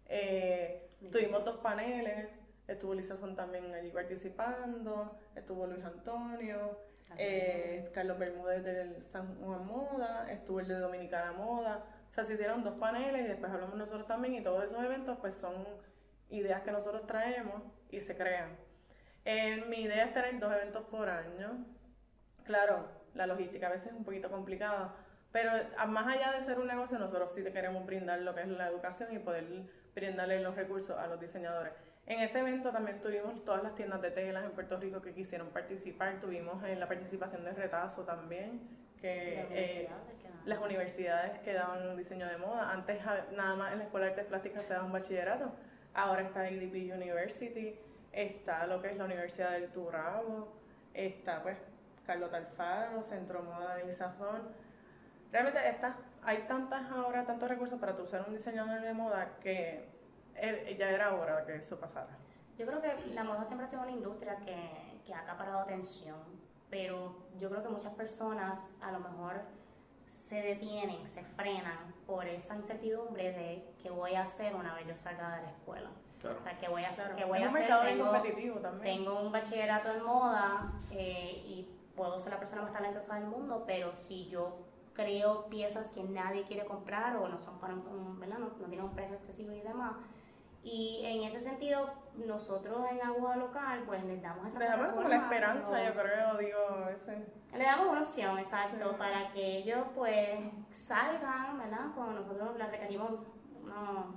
[0.07, 2.29] Eh, tuvimos dos paneles,
[2.67, 6.79] estuvo Lisa Son también allí participando, estuvo Luis Antonio,
[7.17, 11.85] eh, Carlos Bermúdez del San Juan Moda, estuvo el de Dominicana Moda.
[12.09, 15.17] O sea, se hicieron dos paneles y después hablamos nosotros también y todos esos eventos
[15.19, 15.63] pues son
[16.29, 18.64] ideas que nosotros traemos y se crean.
[19.25, 21.65] Eh, mi idea es tener dos eventos por año.
[22.43, 24.93] Claro, la logística a veces es un poquito complicada,
[25.31, 28.47] pero a- más allá de ser un negocio, nosotros sí queremos brindar lo que es
[28.47, 29.45] la educación y poder
[29.95, 31.73] brindarle los recursos a los diseñadores.
[32.05, 35.47] En ese evento también tuvimos todas las tiendas de telas en Puerto Rico que quisieron
[35.49, 38.61] participar, tuvimos eh, la participación de Retazo también,
[39.01, 39.89] que Las eh,
[40.21, 42.69] que las universidades que daban diseño de moda.
[42.71, 45.51] Antes ja- nada más en la Escuela de Artes Plásticas te daban bachillerato.
[45.95, 47.79] Ahora está IDP University,
[48.15, 50.47] está lo que es la Universidad del Turabo,
[50.93, 51.57] está pues
[52.05, 54.41] Carlota Alfaro, Centro Moda de Lisazón.
[55.31, 59.89] Realmente está, hay tantas ahora, tantos recursos para tú ser un diseñador de moda que
[60.77, 62.17] ya era hora que eso pasara.
[62.57, 66.19] Yo creo que la moda siempre ha sido una industria que, que ha acaparado atención,
[66.69, 69.41] pero yo creo que muchas personas a lo mejor
[70.07, 74.95] se detienen, se frenan por esa incertidumbre de qué voy a hacer una vez yo
[74.95, 75.89] salga de la escuela.
[76.25, 76.39] Claro.
[76.39, 77.61] O sea, qué voy a hacer, Claro, qué voy es a un hacer.
[77.61, 78.97] mercado bien Tengo- competitivo también.
[78.97, 83.63] Tengo un bachillerato en moda eh, y puedo ser la persona más talentosa del mundo,
[83.65, 84.57] pero si yo
[84.93, 88.37] creo piezas que nadie quiere comprar o no son para un, ¿verdad?
[88.39, 89.93] No, no tienen un precio accesible y demás.
[90.63, 91.91] Y en ese sentido,
[92.25, 96.01] nosotros en Agua Local, pues les damos esa Le damos como la esperanza, pero- yo
[96.01, 97.19] creo, digo, veces.
[97.53, 98.95] le damos una opción, exacto, Sí.
[98.97, 100.39] para que ellos pues
[100.71, 101.93] salgan, ¿verdad?
[101.93, 103.11] Como nosotros les requerimos
[103.61, 104.15] uno,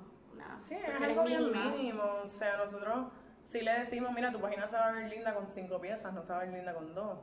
[0.61, 2.03] Sí, es algo bien mínimo.
[2.25, 3.09] O sea, nosotros
[3.45, 6.23] sí le decimos, mira, tu página se va a ver linda con cinco piezas, no
[6.23, 7.19] se va a ver linda con dos.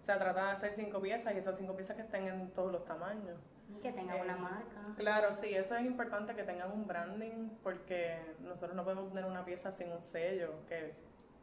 [0.00, 2.70] O sea, trata de hacer cinco piezas y esas cinco piezas que estén en todos
[2.72, 3.38] los tamaños.
[3.70, 4.80] Y que tengan Eh, una marca.
[4.96, 9.44] Claro, sí, eso es importante que tengan un branding porque nosotros no podemos tener una
[9.44, 10.50] pieza sin un sello.
[10.68, 10.92] Que,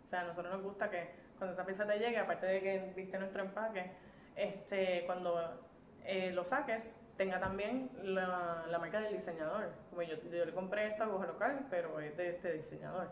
[0.03, 2.93] o sea, a nosotros nos gusta que cuando esa pieza te llegue, aparte de que
[2.95, 3.91] viste nuestro empaque,
[4.35, 5.59] este, cuando
[6.03, 6.83] eh, lo saques,
[7.17, 9.69] tenga también la, la marca del diseñador.
[9.89, 13.09] Como yo, yo le compré esta aguja local, pero es de este diseñador.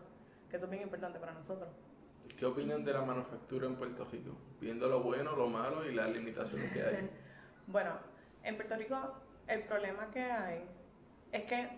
[0.49, 1.69] Que eso es bien importante para nosotros.
[2.38, 4.31] ¿Qué opinan de la manufactura en Puerto Rico?
[4.62, 7.09] Viendo lo bueno, lo malo y las limitaciones que hay.
[7.67, 7.91] Bueno,
[8.43, 8.97] en Puerto Rico
[9.45, 10.63] el problema que hay
[11.31, 11.69] es que,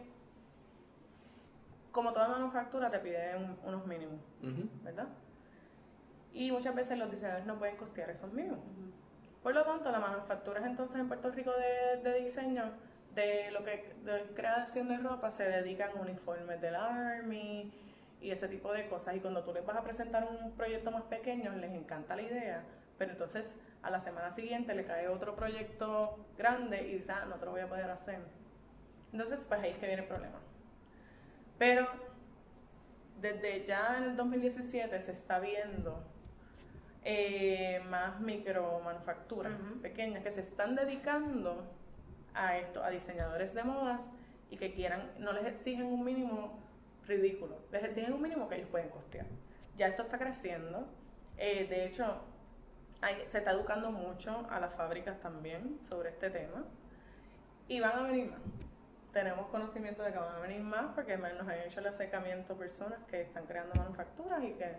[1.91, 4.69] como toda manufactura, te piden unos mínimos, Ujú.
[4.84, 5.10] ¿verdad?
[6.31, 8.60] Y muchas veces los diseñadores no pueden costear esos mínimos.
[9.43, 11.51] Por lo tanto, las manufacturas entonces en Puerto Rico
[12.04, 12.71] de, diseño,
[13.15, 17.73] de lo que de creación de ropa, se dedican a uniformes del Army
[18.21, 19.15] y ese tipo de cosas.
[19.15, 22.63] Y cuando tú les vas a presentar un proyecto más pequeño, les encanta la idea,
[22.97, 23.47] pero entonces
[23.82, 27.51] a la semana siguiente le cae otro proyecto grande y dice, ah, no te lo
[27.51, 28.19] voy a poder hacer.
[29.12, 30.39] Entonces, pues ahí es que viene el problema.
[31.58, 31.88] Pero
[33.19, 36.04] desde ya en el 2017 se está viendo
[37.04, 39.82] eh, más micromanufacturas Ujú.
[39.82, 41.64] pequeñas que se están dedicando
[42.34, 44.02] a esto, a diseñadores de modas
[44.50, 46.60] y que quieran, no les exigen un mínimo
[47.08, 49.26] ridículo, les exigen un mínimo que ellos pueden costear.
[49.78, 50.88] Ya esto está creciendo,
[51.38, 52.22] eh, de hecho
[53.02, 56.64] hay- se está educando mucho a las fábricas también sobre este tema
[57.68, 58.40] y van a venir más.
[59.12, 62.98] tenemos conocimiento de que van a venir más porque nos han hecho el acercamiento personas
[63.10, 64.78] que están creando manufacturas y que,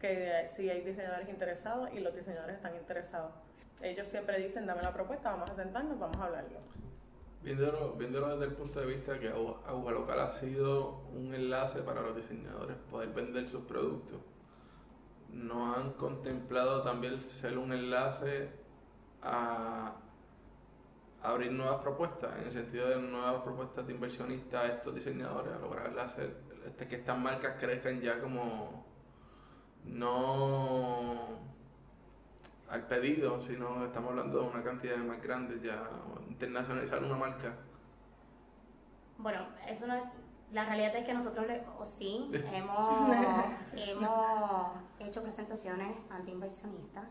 [0.00, 3.32] que si hay diseñadores interesados y los diseñadores están interesados.
[3.80, 6.58] Ellos siempre dicen, dame la propuesta, vamos a sentarnos, vamos a hablarlo.
[7.42, 12.00] Viéndolo, viéndolo desde el punto de vista que Agua Local ha sido un enlace para
[12.00, 14.20] los diseñadores poder vender sus productos,
[15.32, 18.48] ¿no han contemplado también ser un enlace
[19.22, 19.94] a
[21.22, 25.58] abrir nuevas propuestas, en el sentido de nuevas propuestas de inversionistas a estos diseñadores, a
[25.58, 28.85] lograr hacer este, que estas marcas crezcan ya como
[29.86, 31.36] no
[32.68, 35.88] al pedido, sino estamos hablando de una cantidad más grande, ya
[36.28, 37.54] internacionalizar una marca.
[39.18, 40.04] Bueno, eso no es.
[40.52, 41.46] La realidad es que nosotros,
[41.78, 43.10] o sí, hemos,
[43.74, 47.04] hemos hecho presentaciones anti inversionistas,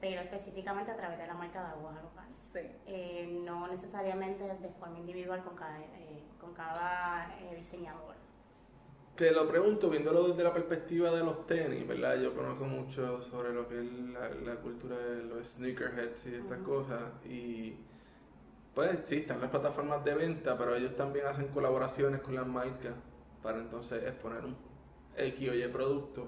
[0.00, 2.26] pero específicamente a través de la marca de aguas local.
[2.52, 2.60] Sí.
[2.86, 8.16] Eh, no necesariamente de forma individual con cada, eh, con cada eh, diseñador.
[9.20, 12.16] Te lo pregunto viéndolo desde la perspectiva de los tenis, ¿verdad?
[12.16, 13.92] Yo conozco mucho sobre lo que es
[14.46, 17.02] la, cultura de los sneakerheads y estas cosas.
[17.26, 17.76] Y
[18.74, 22.94] pues sí, están las plataformas de venta, pero ellos también hacen colaboraciones con las marcas
[23.42, 24.56] para entonces exponer un
[25.14, 26.26] X o Y producto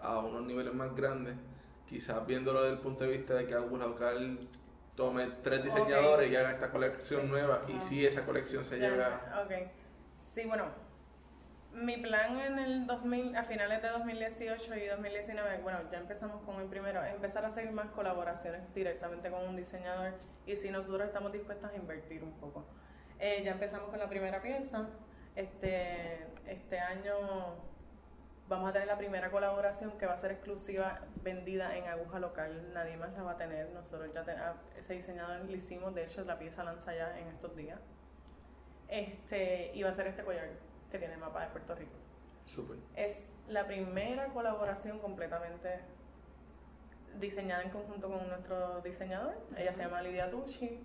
[0.00, 1.34] a unos niveles más grandes.
[1.86, 4.38] Quizás viéndolo desde el punto de vista de que algún local
[4.96, 9.44] tome tres diseñadores y haga esta colección nueva y si esa colección se llega...
[9.44, 9.52] Ok.
[10.34, 10.83] Sí, bueno,
[11.74, 16.60] mi plan en el 2000, a finales de 2018 y 2019, bueno, ya empezamos con
[16.60, 20.14] el primero, es empezar a hacer más colaboraciones directamente con un diseñador
[20.46, 22.64] y si nosotros estamos dispuestos a invertir un poco.
[23.18, 24.86] Eh, ya empezamos con la primera pieza.
[25.34, 27.56] Este, este año
[28.48, 32.72] vamos a tener la primera colaboración que va a ser exclusiva vendida en aguja local.
[32.72, 33.70] Nadie más la va a tener.
[33.70, 37.56] Nosotros ya tenemos, ese diseñador lo hicimos, de hecho la pieza lanza ya en estos
[37.56, 37.80] días.
[38.88, 40.48] Este, y va a ser este collar
[40.94, 41.96] que tiene el mapa de Puerto Rico.
[42.46, 42.78] Super.
[42.94, 43.16] Es
[43.48, 45.80] la primera colaboración completamente
[47.18, 49.34] diseñada en conjunto con nuestro diseñador.
[49.56, 50.78] Ella se llama Lidia Tucci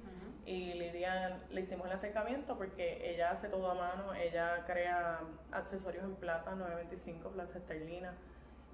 [0.47, 5.19] y Lidia le hicimos el acercamiento porque ella hace todo a mano, ella crea
[5.51, 8.15] accesorios en plata, 925, plata esterlina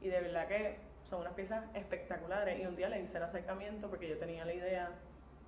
[0.02, 3.89] y de verdad que son unas piezas espectaculares y un día le hice el acercamiento
[3.89, 4.89] porque yo tenía la idea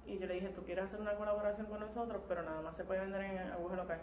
[0.05, 2.83] y yo le dije, tú quieres hacer una colaboración con nosotros, pero nada más se
[2.83, 4.01] puede vender en aguja local.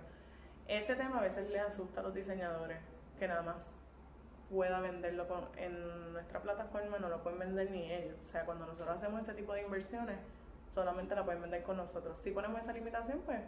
[0.68, 2.78] Ese tema a veces les asusta a los diseñadores,
[3.18, 3.66] que nada más
[4.50, 8.16] pueda venderlo en nuestra plataforma, no lo pueden vender ni ellos.
[8.20, 10.16] O sea, cuando nosotros hacemos ese tipo de inversiones,
[10.74, 12.18] solamente la pueden vender con nosotros.
[12.22, 13.40] Si ponemos esa limitación, pues,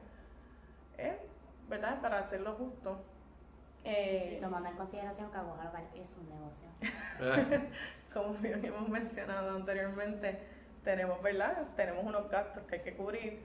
[0.98, 1.18] eh,
[1.68, 2.00] ¿verdad?
[2.00, 2.98] Para hacerlo justo.
[3.84, 6.68] Eh, y tomando en consideración que Aguja es un negocio.
[8.12, 10.40] Como bien hemos mencionado anteriormente,
[10.82, 11.68] tenemos, ¿verdad?
[11.76, 13.40] Tenemos unos gastos que hay que cubrir.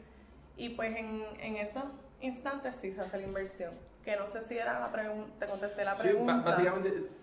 [0.58, 1.84] Y pues en, en eso
[2.22, 3.74] instantes sí se hace la inversión.
[4.04, 6.38] Que no sé si era la pregunta, te contesté la pregunta.
[6.38, 7.22] Sí, básicamente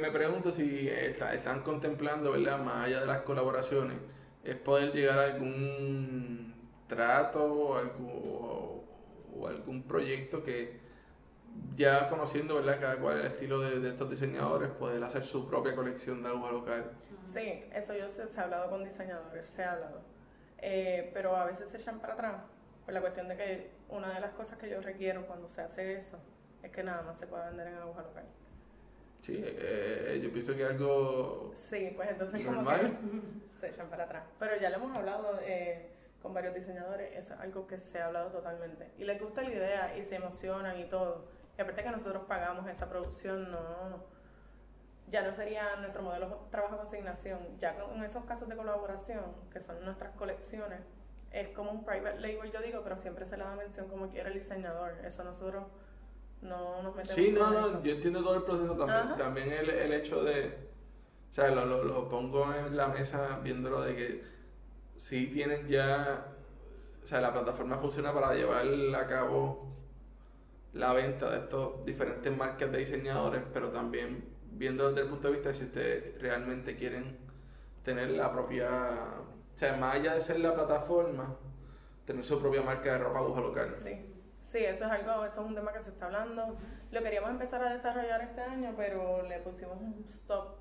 [0.00, 2.58] me pregunto si están contemplando, ¿verdad?
[2.58, 3.96] Más allá de las colaboraciones,
[4.44, 6.54] es poder llegar a algún
[6.88, 8.84] trato o algún,
[9.36, 10.80] o, algún proyecto que
[11.76, 12.80] ya conociendo, ¿verdad?
[12.80, 16.90] Cada cual el estilo de, estos diseñadores, poder hacer su propia colección de agua local.
[17.32, 20.02] Sí, eso yo sé, se ha hablado con diseñadores, se ha hablado.
[20.58, 22.42] Eh, pero a veces se echan para atrás
[22.84, 25.94] por la cuestión de que una de las cosas que yo requiero cuando se hace
[25.94, 26.18] eso
[26.62, 28.24] es que nada más se pueda vender en aguja local.
[29.22, 31.50] Sí, eh, yo pienso que algo.
[31.54, 32.92] Sí, pues entonces como que
[33.58, 34.24] se echan para atrás.
[34.38, 35.90] Pero ya lo hemos hablado eh,
[36.22, 38.90] con varios diseñadores, es algo que se ha hablado totalmente.
[38.96, 41.26] Y les gusta la idea y se emocionan y todo.
[41.56, 44.18] Y aparte que nosotros pagamos esa producción, no.
[45.08, 47.58] Ya no sería nuestro modelo de trabajo consignación.
[47.58, 50.80] Ya con esos casos de colaboración, que son nuestras colecciones,
[51.32, 54.28] es como un private label, yo digo, pero siempre se le da mención como quiera
[54.28, 54.94] el diseñador.
[55.04, 55.64] Eso nosotros
[56.42, 59.16] no nos metemos Sí, no, no, yo entiendo todo el proceso también.
[59.16, 60.46] También el, el, hecho de,
[61.30, 64.24] o sea, lo, lo, lo, pongo en la mesa viéndolo de que
[64.96, 66.26] sí tienen ya,
[67.02, 69.68] o sea, la plataforma funciona para llevar a cabo
[70.72, 75.34] la venta de estos diferentes marcas de diseñadores, pero también viendo desde el punto de
[75.34, 77.16] vista de si ustedes realmente quieren
[77.84, 78.68] tener la propia
[79.58, 81.34] o sea, más allá de ser la plataforma,
[82.06, 83.74] tener su propia marca de ropa aguja local.
[83.82, 84.14] Sí.
[84.44, 86.56] Sí, eso es algo, eso es un tema que se está hablando.
[86.92, 90.58] Lo queríamos empezar a desarrollar este año, pero le pusimos un stop,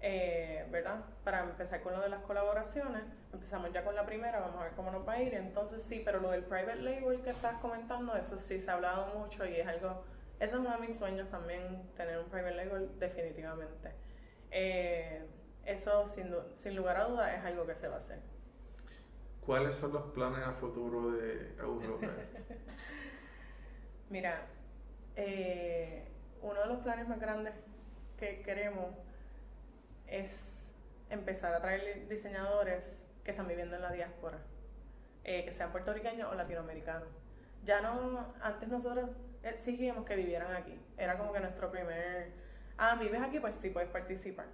[0.00, 1.04] eh, ¿verdad?
[1.22, 3.04] Para empezar con lo de las colaboraciones.
[3.32, 5.32] Empezamos ya con la primera, vamos a ver cómo nos va a ir.
[5.32, 9.14] Entonces sí, pero lo del private label que estás comentando, eso sí se ha hablado
[9.16, 10.02] mucho y es algo,
[10.40, 13.92] eso es uno de mis sueños también, tener un private label definitivamente.
[14.50, 15.24] Eh,
[15.66, 18.18] eso sin, sin lugar a dudas es algo que se va a hacer.
[19.44, 21.86] ¿Cuáles son los planes a futuro de Aguja
[24.10, 24.46] Mira,
[25.16, 26.08] eh,
[26.40, 27.52] uno de los planes más grandes
[28.18, 28.94] que queremos
[30.06, 30.74] es
[31.10, 34.38] empezar a traer diseñadores que están viviendo en la diáspora,
[35.24, 37.08] eh, que sean puertorriqueños o latinoamericanos.
[37.64, 39.10] Ya no, antes nosotros
[39.42, 42.32] exigíamos que vivieran aquí, era como que nuestro primer,
[42.78, 44.46] ah, vives aquí, pues sí, puedes participar.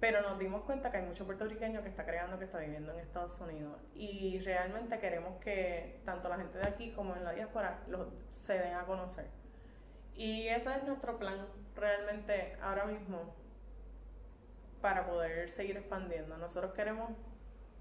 [0.00, 3.00] Pero nos dimos cuenta que hay mucho puertorriqueño que está creando, que está viviendo en
[3.00, 3.78] Estados Unidos.
[3.94, 8.54] Y realmente queremos que tanto la gente de aquí como en la diáspora los, se
[8.54, 9.26] den a conocer.
[10.14, 13.34] Y ese es nuestro plan realmente ahora mismo
[14.80, 16.36] para poder seguir expandiendo.
[16.36, 17.10] Nosotros queremos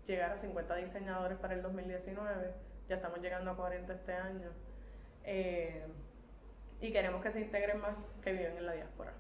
[0.06, 2.54] llegar a 50 diseñadores para el 2019,
[2.88, 4.50] ya estamos llegando a 40 este año.
[5.26, 5.86] Eh,
[6.82, 9.14] y queremos que se integren más que viven en la diáspora.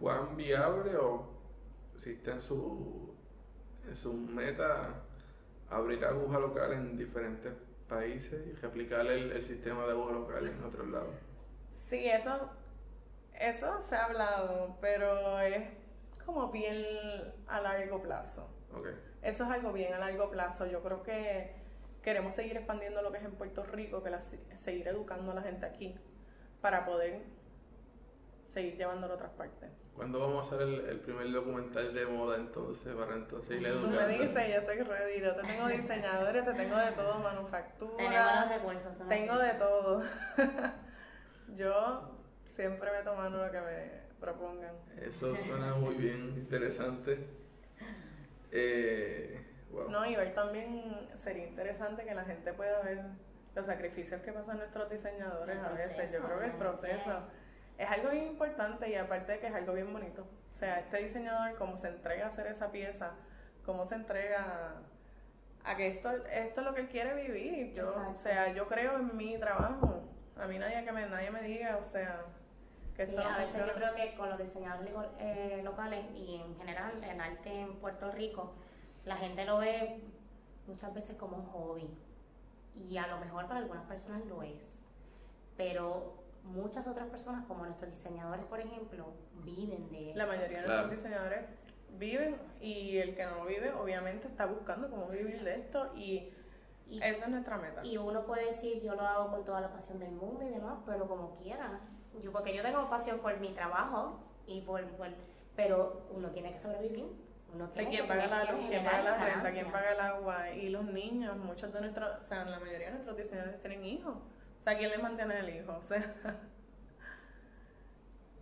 [0.00, 1.26] ¿Cuán viable o
[1.96, 3.14] si está en su,
[3.86, 5.02] en su meta
[5.70, 7.52] abrir aguja local en diferentes
[7.88, 11.14] países y replicar el, el sistema de aguja local en otros lados?
[11.88, 12.50] Sí, eso,
[13.34, 15.64] eso se ha hablado, pero es
[16.24, 16.84] como bien
[17.46, 18.48] a largo plazo.
[18.72, 18.92] Okay.
[19.22, 20.66] Eso es algo bien a largo plazo.
[20.66, 21.54] Yo creo que
[22.02, 24.10] queremos seguir expandiendo lo que es en Puerto Rico, que
[24.56, 25.98] seguir educando a la gente aquí
[26.60, 27.22] para poder
[28.48, 29.70] seguir llevándolo a otras partes.
[29.98, 33.98] ¿Cuándo vamos a hacer el, primer documental de moda entonces para entonces ir educando?
[33.98, 38.48] Tú me dices, yo estoy ready, yo te tengo diseñadores, te tengo de todo, manufactura.
[39.08, 40.04] Tengo de todo.
[41.56, 42.16] yo
[42.52, 43.90] siempre me tomo lo que me
[44.20, 44.76] propongan.
[44.98, 47.26] Eso suena muy bien, interesante.
[48.52, 49.44] Eh,
[49.90, 53.02] No, y ver también sería interesante que la gente pueda ver
[53.56, 56.12] los sacrificios que pasan nuestros diseñadores a veces.
[56.12, 57.24] Yo creo que el proceso
[57.78, 60.26] es algo bien importante y aparte de que es algo bien bonito.
[60.52, 63.12] O sea, este diseñador, cómo se entrega a hacer esa pieza,
[63.64, 64.74] cómo se entrega
[65.64, 67.72] a, que esto, esto es lo que él quiere vivir.
[67.72, 70.02] Yo, o sea, yo creo en mi trabajo.
[70.36, 72.22] A mí nadie que me, nadie me diga, o sea,
[72.96, 76.56] que esto sí, a veces yo creo que con los diseñadores eh, locales y en
[76.56, 78.54] general el arte en Puerto Rico,
[79.04, 80.00] la gente lo ve
[80.66, 81.88] muchas veces como un hobby.
[82.74, 84.84] Y a lo mejor para algunas personas lo es.
[85.56, 89.12] Pero muchas otras personas, como nuestros diseñadores, por ejemplo,
[89.44, 91.44] viven de La mayoría de nuestros diseñadores
[91.98, 96.32] viven y el que no vive, obviamente, está buscando cómo vivir de esto y,
[96.90, 97.84] esa es nuestra meta.
[97.84, 100.78] Y uno puede decir, yo lo hago con toda la pasión del mundo y demás,
[100.86, 101.80] pero como quiera.
[102.22, 104.82] Yo, porque yo tengo pasión por mi trabajo y por,
[105.54, 107.04] pero uno tiene que sobrevivir.
[107.52, 108.66] Uno tiene ¿quién paga la luz?
[108.68, 109.50] ¿Quién paga la renta?
[109.50, 110.50] ¿Quién paga el agua?
[110.50, 114.16] Y los niños, muchos de nuestros, o sea, la mayoría de nuestros diseñadores tienen hijos.
[114.68, 115.72] Sea, ¿quién le mantiene el hijo?
[115.78, 116.14] O sea,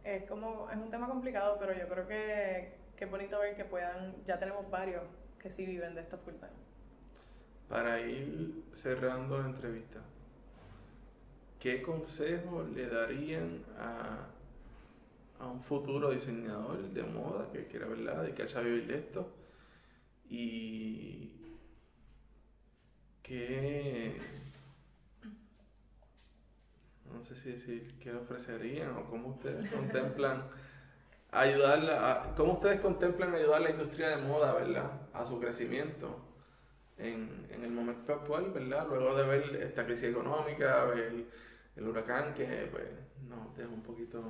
[0.02, 3.64] es como, es un tema complicado, pero yo creo que, que es bonito ver que
[3.64, 5.04] puedan, ya tenemos varios
[5.38, 6.50] que sí viven de esto full time.
[7.68, 10.00] Para ir cerrando la entrevista,
[11.60, 14.26] ¿qué consejo le darían a,
[15.38, 19.32] a un futuro diseñador de moda que quiera verla, de que haya vivir de esto?
[20.28, 21.30] Y
[23.22, 24.20] qué
[27.12, 30.48] no sé si decir qué ofrecerían o cómo ustedes contemplan
[31.30, 34.90] ayudarla, cómo ustedes contemplan ayudar a la industria de moda, ¿verdad?
[35.12, 36.20] A su crecimiento
[36.98, 38.86] en, en el momento actual, ¿verdad?
[38.88, 41.26] Luego de ver esta crisis económica, ver
[41.76, 42.88] el huracán que pues
[43.28, 44.22] nos deja un poquito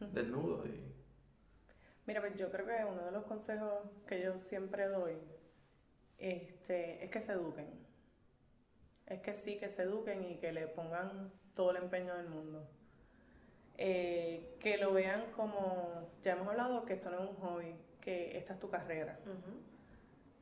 [0.00, 0.92] desnudo y...
[2.04, 5.16] Mira, pues yo creo que uno de los consejos que yo siempre doy
[6.18, 7.68] este, es que se eduquen.
[9.06, 12.66] Es que sí, que se eduquen y que le pongan todo el empeño del mundo.
[13.78, 18.36] Eh, que lo vean como, ya hemos hablado que esto no es un hobby, que
[18.36, 19.18] esta es tu carrera.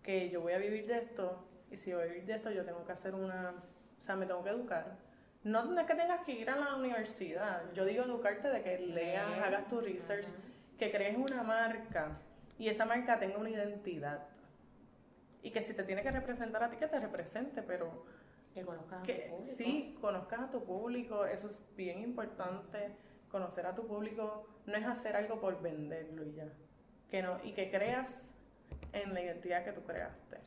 [0.03, 2.65] Que yo voy a vivir de esto y si voy a vivir de esto yo
[2.65, 3.55] tengo que hacer una,
[3.99, 4.97] o sea, me tengo que educar.
[5.43, 9.39] No, es que tengas que ir a la universidad, yo digo educarte de que leas,
[9.39, 10.27] hagas tu research,
[10.79, 12.19] que crees una marca
[12.59, 14.27] y esa marca tenga una identidad.
[15.43, 18.05] Y que si te tiene que representar a ti, que te represente, pero
[18.55, 19.57] que conozcas a tu público.
[19.57, 22.97] Sí, conozcas a tu público, eso es bien importante.
[23.31, 26.49] Conocer a tu público no es hacer algo por venderlo y ya.
[27.11, 28.09] Que no, y que creas
[28.93, 30.39] en la identidad que tú creaste.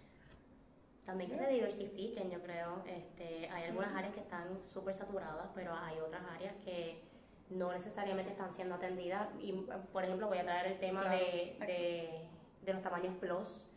[1.05, 2.83] También que se diversifiquen, yo creo.
[2.85, 7.01] Este, hay algunas áreas que están súper saturadas, pero hay otras áreas que
[7.49, 9.27] no necesariamente están siendo atendidas.
[9.41, 9.51] Y,
[9.91, 12.27] por ejemplo, voy a traer el tema de, de,
[12.61, 13.72] de, los tamaños plus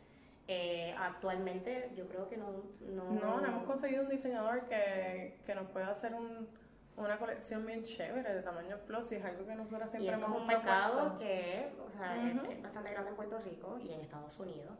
[0.49, 2.62] eh, actualmente yo creo que no...
[2.80, 6.49] No, no, hemos conseguido un diseñador que, que nos pueda hacer un,
[6.97, 10.24] una colección bien chévere de tamaño plus y es algo que nosotros siempre y eso
[10.24, 14.01] hemos es un mercado que o sea, es, bastante grande en Puerto Rico y en
[14.01, 14.72] Estados Unidos,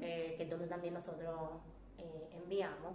[0.00, 1.50] eh, que es donde también nosotros
[1.98, 2.94] eh, enviamos.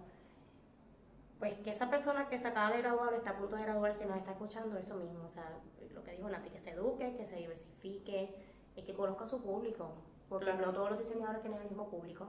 [1.40, 4.18] pues que esa persona que se acaba de graduar está a punto de graduarse nos
[4.18, 5.50] está escuchando, eso mismo, o sea,
[5.94, 8.34] lo que dijo Nati, que se eduque, que se diversifique,
[8.76, 9.92] y que conozca a su público,
[10.32, 12.26] porque no todos los diseñadores tienen el mismo público,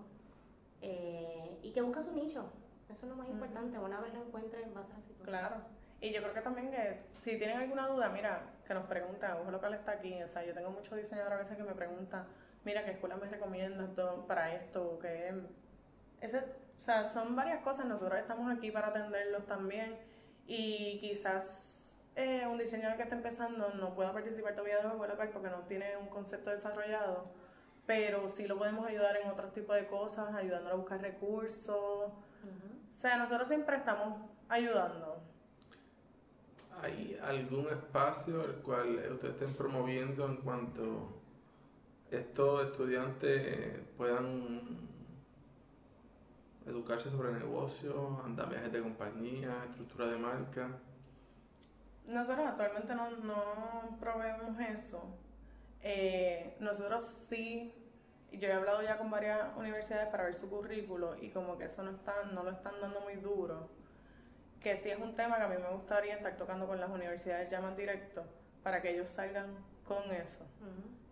[0.81, 2.51] eh, y que busque su nicho,
[2.91, 5.31] eso es lo más importante, una vez lo encuentre va a ser exitoso.
[5.31, 5.57] Claro.
[6.01, 9.53] Y yo creo que también que si tienen alguna duda, mira, que nos preguntan, Ojo
[9.53, 12.27] Local está aquí, o sea, yo tengo muchos diseñadores a veces que me preguntan,
[12.65, 13.91] mira, ¿qué escuela me recomiendas
[14.27, 14.99] para esto?
[14.99, 15.33] Que
[16.21, 19.97] ese, o sea, son varias cosas, nosotros estamos aquí para atenderlos también
[20.49, 25.31] y quizás eh, un diseñador que está empezando no pueda participar todavía de Ojo Local
[25.33, 27.31] porque no tiene un concepto desarrollado,
[27.87, 31.67] pero sí lo podemos ayudar en otros tipos de cosas, ayudándolo a buscar recursos.
[31.67, 34.19] O sea, nosotros siempre estamos
[34.49, 35.21] ayudando.
[36.81, 41.21] ¿Hay algún espacio el cual ustedes estén promoviendo en cuanto
[42.11, 44.61] estos estudiantes puedan
[46.67, 50.69] educarse sobre negocios, andamiajes de compañía, estructura de marca?
[52.07, 55.05] Nosotros actualmente no, no proveemos eso.
[55.83, 57.75] Eh, nosotros sí,
[58.33, 61.83] yo he hablado ya con varias universidades para ver su currículo y como que eso
[61.83, 63.69] no, está, no lo están dando muy duro
[64.63, 67.51] que sí es un tema que a mí me gustaría estar tocando con las universidades
[67.51, 68.23] ya más directo
[68.63, 69.49] para que ellos salgan
[69.87, 70.45] con eso.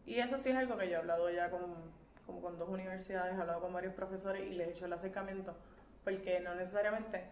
[0.06, 1.62] Y eso sí es algo que yo he hablado ya con,
[2.26, 5.54] como con dos universidades, he hablado con varios profesores y les he hecho el acercamiento,
[6.04, 7.24] porque no necesariamente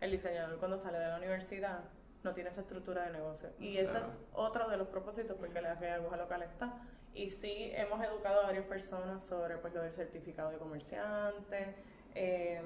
[0.00, 1.80] el diseñador cuando sale de la universidad
[2.24, 3.50] no tiene esa estructura de negocio.
[3.58, 6.82] Y ese es otro de los propósitos porque la aguja local está.
[7.14, 11.74] Y sí hemos educado a varias personas sobre pues, lo del certificado de comerciante,
[12.14, 12.62] eh,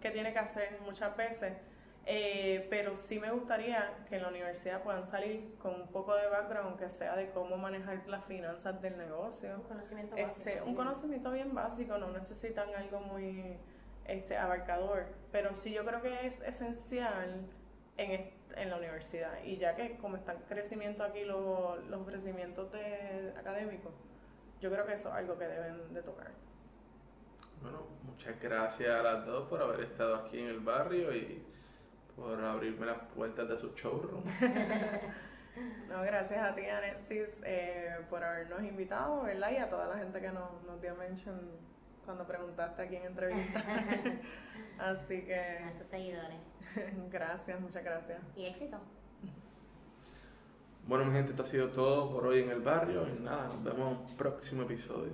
[0.00, 1.54] que tiene que hacer muchas veces
[2.04, 6.26] eh, pero sí me gustaría que en la universidad puedan salir con un poco de
[6.26, 9.54] background, que sea de cómo manejar las finanzas del negocio.
[9.54, 10.66] Un conocimiento este, básico.
[10.66, 13.56] un conocimiento bien básico, no necesitan algo muy
[14.06, 17.46] este, abarcador, pero sí yo creo que es esencial
[17.96, 19.42] en, en la universidad.
[19.44, 23.92] Y ya que como está en crecimiento aquí los, los ofrecimientos de, académicos,
[24.60, 26.30] yo creo que eso es algo que deben de tocar.
[27.60, 31.44] Bueno, muchas gracias a las dos por haber estado aquí en el barrio y
[32.16, 34.24] por abrirme las puertas de su showroom.
[35.88, 39.50] no, gracias a ti, Alexis, eh, por habernos invitado, ¿verdad?
[39.52, 41.40] Y a toda la gente que nos, nos dio mention
[42.04, 43.62] cuando preguntaste aquí en entrevista.
[44.78, 45.34] Así que...
[45.34, 46.51] A esos seguidores.
[47.10, 48.20] gracias, muchas gracias.
[48.36, 48.78] Y éxito.
[50.86, 53.06] Bueno, mi gente, esto ha sido todo por hoy en el barrio.
[53.08, 55.12] Y nada, nos vemos en un próximo episodio.